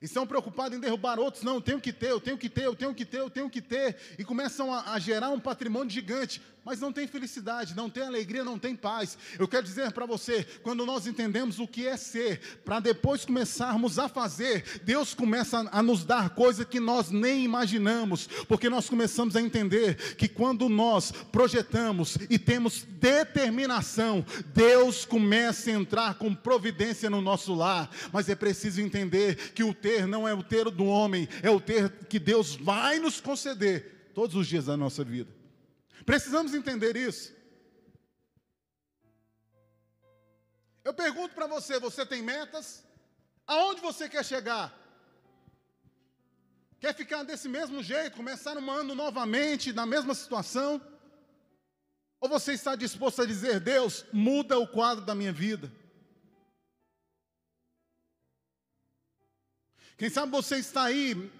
Estão 0.02 0.26
preocupados 0.26 0.76
em 0.76 0.80
derrubar 0.80 1.18
outros, 1.18 1.44
não, 1.44 1.54
eu 1.54 1.60
tenho 1.60 1.80
que 1.80 1.92
ter, 1.92 2.10
eu 2.10 2.20
tenho 2.20 2.36
que 2.36 2.48
ter, 2.48 2.64
eu 2.64 2.74
tenho 2.74 2.92
que 2.92 3.04
ter, 3.04 3.20
eu 3.20 3.30
tenho 3.30 3.48
que 3.48 3.62
ter, 3.62 3.96
e 4.18 4.24
começam 4.24 4.74
a, 4.74 4.92
a 4.92 4.98
gerar 4.98 5.30
um 5.30 5.38
patrimônio 5.38 5.88
gigante 5.88 6.42
mas 6.64 6.80
não 6.80 6.92
tem 6.92 7.06
felicidade, 7.06 7.74
não 7.74 7.90
tem 7.90 8.04
alegria, 8.04 8.44
não 8.44 8.58
tem 8.58 8.76
paz. 8.76 9.18
Eu 9.38 9.48
quero 9.48 9.64
dizer 9.64 9.90
para 9.92 10.06
você, 10.06 10.44
quando 10.62 10.86
nós 10.86 11.06
entendemos 11.06 11.58
o 11.58 11.66
que 11.66 11.86
é 11.86 11.96
ser, 11.96 12.60
para 12.64 12.80
depois 12.80 13.24
começarmos 13.24 13.98
a 13.98 14.08
fazer, 14.08 14.80
Deus 14.84 15.12
começa 15.14 15.68
a 15.72 15.82
nos 15.82 16.04
dar 16.04 16.30
coisas 16.30 16.66
que 16.66 16.78
nós 16.78 17.10
nem 17.10 17.44
imaginamos, 17.44 18.28
porque 18.46 18.68
nós 18.68 18.88
começamos 18.88 19.34
a 19.34 19.40
entender 19.40 20.14
que 20.14 20.28
quando 20.28 20.68
nós 20.68 21.10
projetamos 21.32 22.16
e 22.30 22.38
temos 22.38 22.86
determinação, 23.00 24.24
Deus 24.54 25.04
começa 25.04 25.70
a 25.70 25.74
entrar 25.74 26.14
com 26.14 26.34
providência 26.34 27.10
no 27.10 27.20
nosso 27.20 27.54
lar. 27.54 27.90
Mas 28.12 28.28
é 28.28 28.34
preciso 28.34 28.80
entender 28.80 29.52
que 29.52 29.64
o 29.64 29.74
ter 29.92 30.06
não 30.06 30.26
é 30.26 30.32
o 30.32 30.42
ter 30.42 30.70
do 30.70 30.86
homem, 30.86 31.28
é 31.42 31.50
o 31.50 31.60
ter 31.60 32.06
que 32.06 32.18
Deus 32.18 32.56
vai 32.56 32.98
nos 32.98 33.20
conceder 33.20 34.10
todos 34.14 34.34
os 34.34 34.46
dias 34.46 34.66
da 34.66 34.76
nossa 34.76 35.04
vida. 35.04 35.30
Precisamos 36.06 36.54
entender 36.54 36.96
isso. 36.96 37.34
Eu 40.84 40.94
pergunto 40.94 41.34
para 41.34 41.46
você: 41.46 41.78
você 41.78 42.06
tem 42.06 42.22
metas? 42.22 42.84
Aonde 43.46 43.80
você 43.80 44.08
quer 44.08 44.24
chegar? 44.24 44.78
Quer 46.80 46.94
ficar 46.94 47.22
desse 47.22 47.48
mesmo 47.48 47.82
jeito, 47.82 48.16
começar 48.16 48.56
um 48.56 48.70
ano 48.70 48.94
novamente, 48.94 49.72
na 49.72 49.86
mesma 49.86 50.14
situação? 50.14 50.80
Ou 52.20 52.28
você 52.28 52.52
está 52.54 52.74
disposto 52.74 53.22
a 53.22 53.26
dizer, 53.26 53.60
Deus, 53.60 54.04
muda 54.12 54.58
o 54.58 54.66
quadro 54.66 55.04
da 55.04 55.14
minha 55.14 55.32
vida? 55.32 55.72
Quem 59.96 60.10
sabe 60.10 60.32
você 60.32 60.56
está 60.56 60.84
aí 60.84 61.30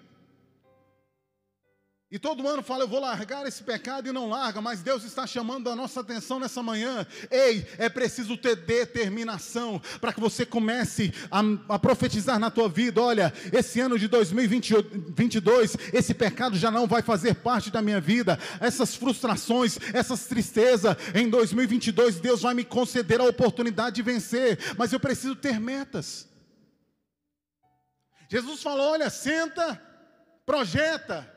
e 2.13 2.19
todo 2.19 2.47
ano 2.47 2.61
fala, 2.61 2.83
eu 2.83 2.87
vou 2.87 2.99
largar 2.99 3.47
esse 3.47 3.63
pecado 3.63 4.07
e 4.07 4.11
não 4.11 4.29
larga, 4.29 4.61
mas 4.61 4.83
Deus 4.83 5.03
está 5.03 5.25
chamando 5.25 5.67
a 5.67 5.75
nossa 5.75 6.01
atenção 6.01 6.39
nessa 6.39 6.61
manhã. 6.61 7.07
Ei, 7.31 7.65
é 7.79 7.89
preciso 7.89 8.37
ter 8.37 8.55
determinação 8.55 9.81
para 9.99 10.13
que 10.13 10.19
você 10.19 10.45
comece 10.45 11.11
a, 11.31 11.41
a, 11.69 11.79
profetizar 11.79 12.37
na 12.37 12.51
tua 12.51 12.69
vida. 12.69 13.01
Olha, 13.01 13.33
esse 13.51 13.79
ano 13.79 13.97
de 13.97 14.07
2022, 14.07 15.75
esse 15.91 16.13
pecado 16.13 16.55
já 16.55 16.69
não 16.69 16.85
vai 16.85 17.01
fazer 17.01 17.33
parte 17.33 17.71
da 17.71 17.81
minha 17.81 17.99
vida. 17.99 18.37
Essas 18.59 18.93
frustrações, 18.93 19.79
essas 19.91 20.27
tristezas, 20.27 20.95
em 21.15 21.27
2022 21.27 22.19
Deus 22.19 22.43
vai 22.43 22.53
me 22.53 22.63
conceder 22.63 23.21
a 23.21 23.25
oportunidade 23.25 23.95
de 23.95 24.03
vencer, 24.03 24.59
mas 24.77 24.93
eu 24.93 24.99
preciso 24.99 25.35
ter 25.35 25.59
metas. 25.59 26.31
Jesus 28.33 28.63
falou: 28.63 28.91
olha, 28.91 29.09
senta, 29.09 29.81
projeta 30.45 31.33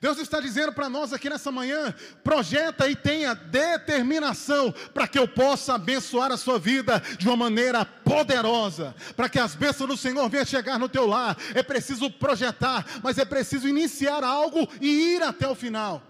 Deus 0.00 0.18
está 0.18 0.40
dizendo 0.40 0.72
para 0.72 0.88
nós 0.88 1.12
aqui 1.12 1.30
nessa 1.30 1.50
manhã: 1.50 1.94
projeta 2.22 2.88
e 2.88 2.96
tenha 2.96 3.34
determinação 3.34 4.72
para 4.92 5.06
que 5.06 5.18
eu 5.18 5.28
possa 5.28 5.74
abençoar 5.74 6.32
a 6.32 6.36
sua 6.36 6.58
vida 6.58 7.00
de 7.18 7.26
uma 7.26 7.36
maneira 7.36 7.84
poderosa, 7.84 8.94
para 9.16 9.28
que 9.28 9.38
as 9.38 9.54
bênçãos 9.54 9.88
do 9.88 9.96
Senhor 9.96 10.28
venham 10.28 10.44
chegar 10.44 10.78
no 10.78 10.88
teu 10.88 11.06
lar. 11.06 11.36
É 11.54 11.62
preciso 11.62 12.10
projetar, 12.10 12.84
mas 13.02 13.16
é 13.16 13.24
preciso 13.24 13.68
iniciar 13.68 14.24
algo 14.24 14.68
e 14.80 15.14
ir 15.14 15.22
até 15.22 15.46
o 15.46 15.54
final. 15.54 16.02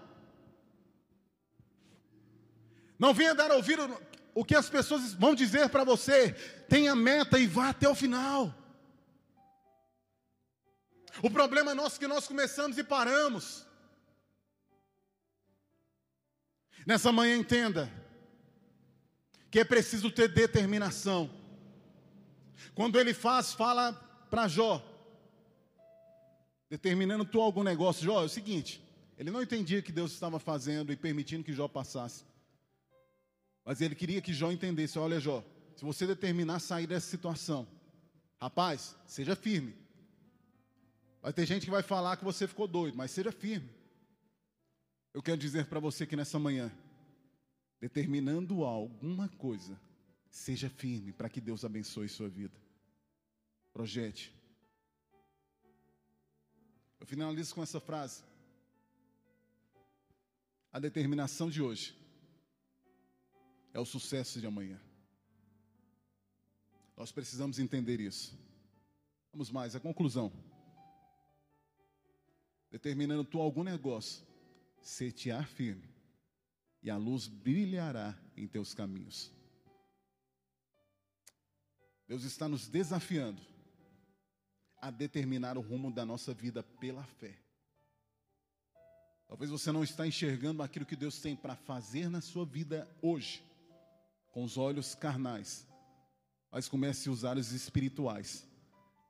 Não 2.99 3.13
venha 3.13 3.35
dar 3.35 3.51
ouvido 3.51 3.95
o 4.33 4.43
que 4.43 4.55
as 4.55 4.69
pessoas 4.69 5.13
vão 5.13 5.35
dizer 5.35 5.69
para 5.69 5.83
você. 5.83 6.31
Tenha 6.67 6.95
meta 6.95 7.37
e 7.37 7.45
vá 7.45 7.69
até 7.69 7.87
o 7.87 7.95
final. 7.95 8.53
O 11.23 11.29
problema 11.29 11.73
nosso 11.73 11.95
é 11.95 11.99
que 11.99 12.07
nós 12.07 12.27
começamos 12.27 12.77
e 12.77 12.83
paramos. 12.83 13.65
Nessa 16.85 17.11
manhã 17.11 17.35
entenda 17.35 17.91
que 19.49 19.59
é 19.59 19.63
preciso 19.63 20.11
ter 20.11 20.27
determinação. 20.27 21.29
Quando 22.75 22.99
ele 22.99 23.13
faz, 23.13 23.53
fala 23.53 23.93
para 24.29 24.47
Jó, 24.47 24.83
determinando 26.69 27.25
tu 27.25 27.41
algum 27.41 27.63
negócio. 27.63 28.03
Jó, 28.03 28.21
é 28.21 28.25
o 28.25 28.29
seguinte, 28.29 28.81
ele 29.17 29.31
não 29.31 29.41
entendia 29.41 29.81
que 29.81 29.91
Deus 29.91 30.11
estava 30.11 30.39
fazendo 30.39 30.91
e 30.91 30.95
permitindo 30.95 31.43
que 31.43 31.53
Jó 31.53 31.67
passasse. 31.67 32.23
Mas 33.65 33.81
ele 33.81 33.95
queria 33.95 34.21
que 34.21 34.33
Jó 34.33 34.51
entendesse: 34.51 34.99
olha, 34.99 35.19
Jó, 35.19 35.43
se 35.75 35.83
você 35.83 36.05
determinar 36.05 36.59
sair 36.59 36.87
dessa 36.87 37.09
situação, 37.09 37.67
rapaz, 38.39 38.95
seja 39.05 39.35
firme. 39.35 39.86
Vai 41.21 41.33
ter 41.33 41.45
gente 41.45 41.65
que 41.65 41.71
vai 41.71 41.83
falar 41.83 42.17
que 42.17 42.23
você 42.23 42.47
ficou 42.47 42.67
doido, 42.67 42.95
mas 42.95 43.11
seja 43.11 43.31
firme. 43.31 43.69
Eu 45.13 45.21
quero 45.21 45.37
dizer 45.37 45.65
para 45.65 45.79
você 45.79 46.05
que 46.05 46.15
nessa 46.15 46.37
manhã, 46.37 46.71
determinando 47.79 48.63
alguma 48.63 49.27
coisa, 49.29 49.79
seja 50.29 50.69
firme 50.69 51.11
para 51.11 51.29
que 51.29 51.41
Deus 51.41 51.65
abençoe 51.65 52.07
sua 52.07 52.29
vida. 52.29 52.55
Projete. 53.73 54.33
Eu 56.99 57.05
finalizo 57.05 57.53
com 57.53 57.63
essa 57.63 57.79
frase. 57.79 58.23
A 60.71 60.79
determinação 60.79 61.49
de 61.49 61.61
hoje 61.61 61.95
é 63.73 63.79
o 63.79 63.85
sucesso 63.85 64.39
de 64.39 64.47
amanhã. 64.47 64.79
Nós 66.95 67.11
precisamos 67.11 67.59
entender 67.59 67.99
isso. 67.99 68.37
Vamos 69.31 69.51
mais, 69.51 69.75
a 69.75 69.79
conclusão. 69.79 70.31
Determinando 72.69 73.23
tu 73.23 73.39
algum 73.39 73.63
negócio, 73.63 74.25
setear 74.81 75.47
firme, 75.47 75.89
e 76.81 76.89
a 76.89 76.97
luz 76.97 77.27
brilhará 77.27 78.17
em 78.35 78.47
teus 78.47 78.73
caminhos. 78.73 79.31
Deus 82.07 82.23
está 82.23 82.47
nos 82.47 82.67
desafiando 82.67 83.41
a 84.81 84.89
determinar 84.89 85.57
o 85.57 85.61
rumo 85.61 85.91
da 85.91 86.05
nossa 86.05 86.33
vida 86.33 86.63
pela 86.63 87.03
fé. 87.03 87.37
Talvez 89.27 89.51
você 89.51 89.71
não 89.71 89.83
está 89.83 90.07
enxergando 90.07 90.63
aquilo 90.63 90.85
que 90.85 90.95
Deus 90.95 91.19
tem 91.19 91.35
para 91.35 91.55
fazer 91.55 92.09
na 92.09 92.21
sua 92.21 92.45
vida 92.45 92.89
hoje, 93.01 93.43
com 94.31 94.43
os 94.43 94.57
olhos 94.57 94.95
carnais, 94.95 95.67
mas 96.49 96.69
comece 96.69 97.09
a 97.09 97.11
usar 97.11 97.37
os 97.37 97.51
espirituais, 97.51 98.47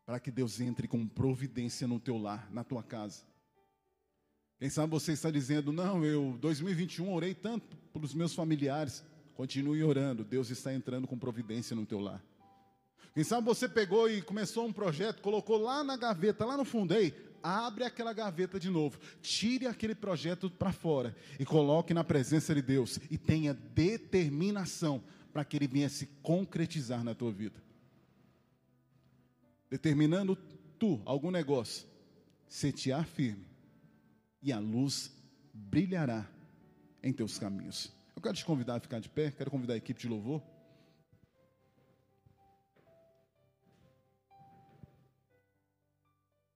para 0.05 0.19
que 0.19 0.31
Deus 0.31 0.59
entre 0.59 0.87
com 0.87 1.07
providência 1.07 1.87
no 1.87 1.99
teu 1.99 2.17
lar, 2.17 2.49
na 2.51 2.63
tua 2.63 2.81
casa. 2.81 3.23
Quem 4.59 4.69
sabe 4.69 4.89
você 4.89 5.11
está 5.11 5.29
dizendo, 5.29 5.71
não, 5.71 6.03
eu 6.03 6.35
2021 6.41 7.13
orei 7.13 7.35
tanto 7.35 7.77
pelos 7.93 8.13
meus 8.13 8.33
familiares. 8.33 9.03
Continue 9.35 9.83
orando, 9.83 10.23
Deus 10.23 10.49
está 10.49 10.73
entrando 10.73 11.07
com 11.07 11.17
providência 11.17 11.75
no 11.75 11.85
teu 11.85 11.99
lar. 11.99 12.23
Quem 13.13 13.23
sabe 13.23 13.45
você 13.45 13.69
pegou 13.69 14.09
e 14.09 14.21
começou 14.21 14.65
um 14.65 14.73
projeto, 14.73 15.21
colocou 15.21 15.57
lá 15.57 15.83
na 15.83 15.95
gaveta, 15.95 16.43
lá 16.43 16.57
no 16.57 16.65
fundo, 16.65 16.93
ei, 16.95 17.13
abre 17.41 17.83
aquela 17.83 18.13
gaveta 18.13 18.59
de 18.59 18.69
novo, 18.69 18.99
tire 19.21 19.67
aquele 19.67 19.93
projeto 19.93 20.49
para 20.49 20.71
fora 20.71 21.15
e 21.39 21.45
coloque 21.45 21.93
na 21.93 22.03
presença 22.03 22.53
de 22.53 22.61
Deus 22.61 22.99
e 23.11 23.17
tenha 23.17 23.53
determinação 23.53 25.03
para 25.31 25.45
que 25.45 25.55
ele 25.55 25.67
venha 25.67 25.89
se 25.89 26.07
concretizar 26.23 27.03
na 27.03 27.13
tua 27.13 27.31
vida. 27.31 27.61
Determinando 29.69 30.35
tu 30.79 30.99
algum 31.05 31.29
negócio, 31.29 31.87
setear 32.47 33.05
firme 33.05 33.56
e 34.41 34.51
a 34.51 34.59
luz 34.59 35.11
brilhará 35.53 36.29
em 37.01 37.13
teus 37.13 37.37
caminhos. 37.37 37.91
Eu 38.15 38.21
quero 38.21 38.35
te 38.35 38.45
convidar 38.45 38.75
a 38.75 38.79
ficar 38.79 38.99
de 38.99 39.09
pé, 39.09 39.31
quero 39.31 39.51
convidar 39.51 39.73
a 39.73 39.77
equipe 39.77 39.99
de 39.99 40.07
louvor. 40.07 40.41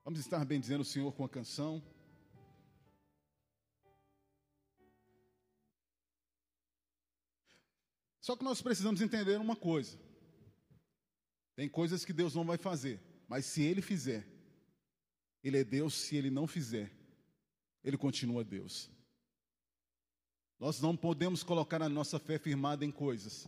Vamos 0.04 0.20
estar 0.20 0.44
bendizendo 0.44 0.82
o 0.82 0.86
Senhor 0.86 1.14
com 1.14 1.24
a 1.24 1.30
canção. 1.30 1.82
Só 8.20 8.36
que 8.36 8.44
nós 8.44 8.62
precisamos 8.62 9.02
entender 9.02 9.40
uma 9.40 9.56
coisa. 9.56 9.98
Tem 11.56 11.70
coisas 11.70 12.04
que 12.06 12.14
Deus 12.14 12.36
não 12.36 12.46
vai 12.46 12.58
fazer, 12.58 13.00
mas 13.28 13.46
se 13.46 13.62
Ele 13.62 13.82
fizer, 13.82 14.28
Ele 15.44 15.58
é 15.58 15.64
Deus, 15.64 15.94
se 15.94 16.16
Ele 16.16 16.30
não 16.30 16.48
fizer, 16.48 16.92
ele 17.84 17.98
continua 17.98 18.44
Deus. 18.44 18.90
Nós 20.60 20.80
não 20.80 20.96
podemos 20.96 21.44
colocar 21.44 21.82
a 21.82 21.90
nossa 21.90 22.20
fé 22.20 22.38
firmada 22.38 22.86
em 22.86 22.92
coisas. 22.92 23.48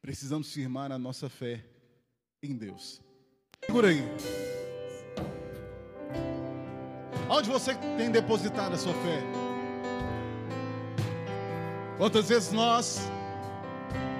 Precisamos 0.00 0.52
firmar 0.52 0.90
a 0.90 0.98
nossa 0.98 1.28
fé 1.28 1.64
em 2.42 2.56
Deus. 2.56 3.00
Segura 3.64 3.88
aí. 3.88 4.02
Onde 7.30 7.48
você 7.48 7.74
tem 7.96 8.10
depositado 8.10 8.74
a 8.74 8.78
sua 8.78 8.94
fé? 8.94 9.22
Quantas 11.98 12.28
vezes 12.28 12.52
nós 12.52 13.00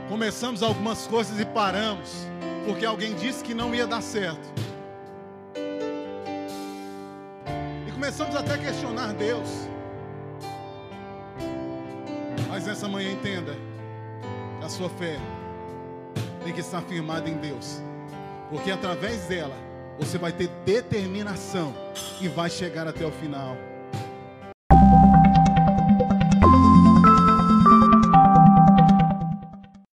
começamos 0.08 0.62
algumas 0.62 1.06
coisas 1.06 1.38
e 1.40 1.46
paramos 1.46 2.28
porque 2.68 2.84
alguém 2.84 3.14
disse 3.16 3.42
que 3.42 3.54
não 3.54 3.74
ia 3.74 3.86
dar 3.86 4.02
certo. 4.02 4.46
Começamos 8.08 8.36
até 8.36 8.54
a 8.54 8.58
questionar 8.58 9.12
Deus. 9.12 9.68
Mas 12.48 12.64
nessa 12.64 12.88
manhã 12.88 13.12
entenda, 13.12 13.54
a 14.64 14.68
sua 14.70 14.88
fé 14.88 15.18
tem 16.42 16.54
que 16.54 16.60
estar 16.60 16.80
firmada 16.80 17.28
em 17.28 17.36
Deus, 17.36 17.82
porque 18.48 18.70
através 18.70 19.26
dela 19.26 19.54
você 19.98 20.16
vai 20.16 20.32
ter 20.32 20.48
determinação 20.64 21.74
e 22.18 22.28
vai 22.28 22.48
chegar 22.48 22.88
até 22.88 23.04
o 23.04 23.12
final. 23.12 23.58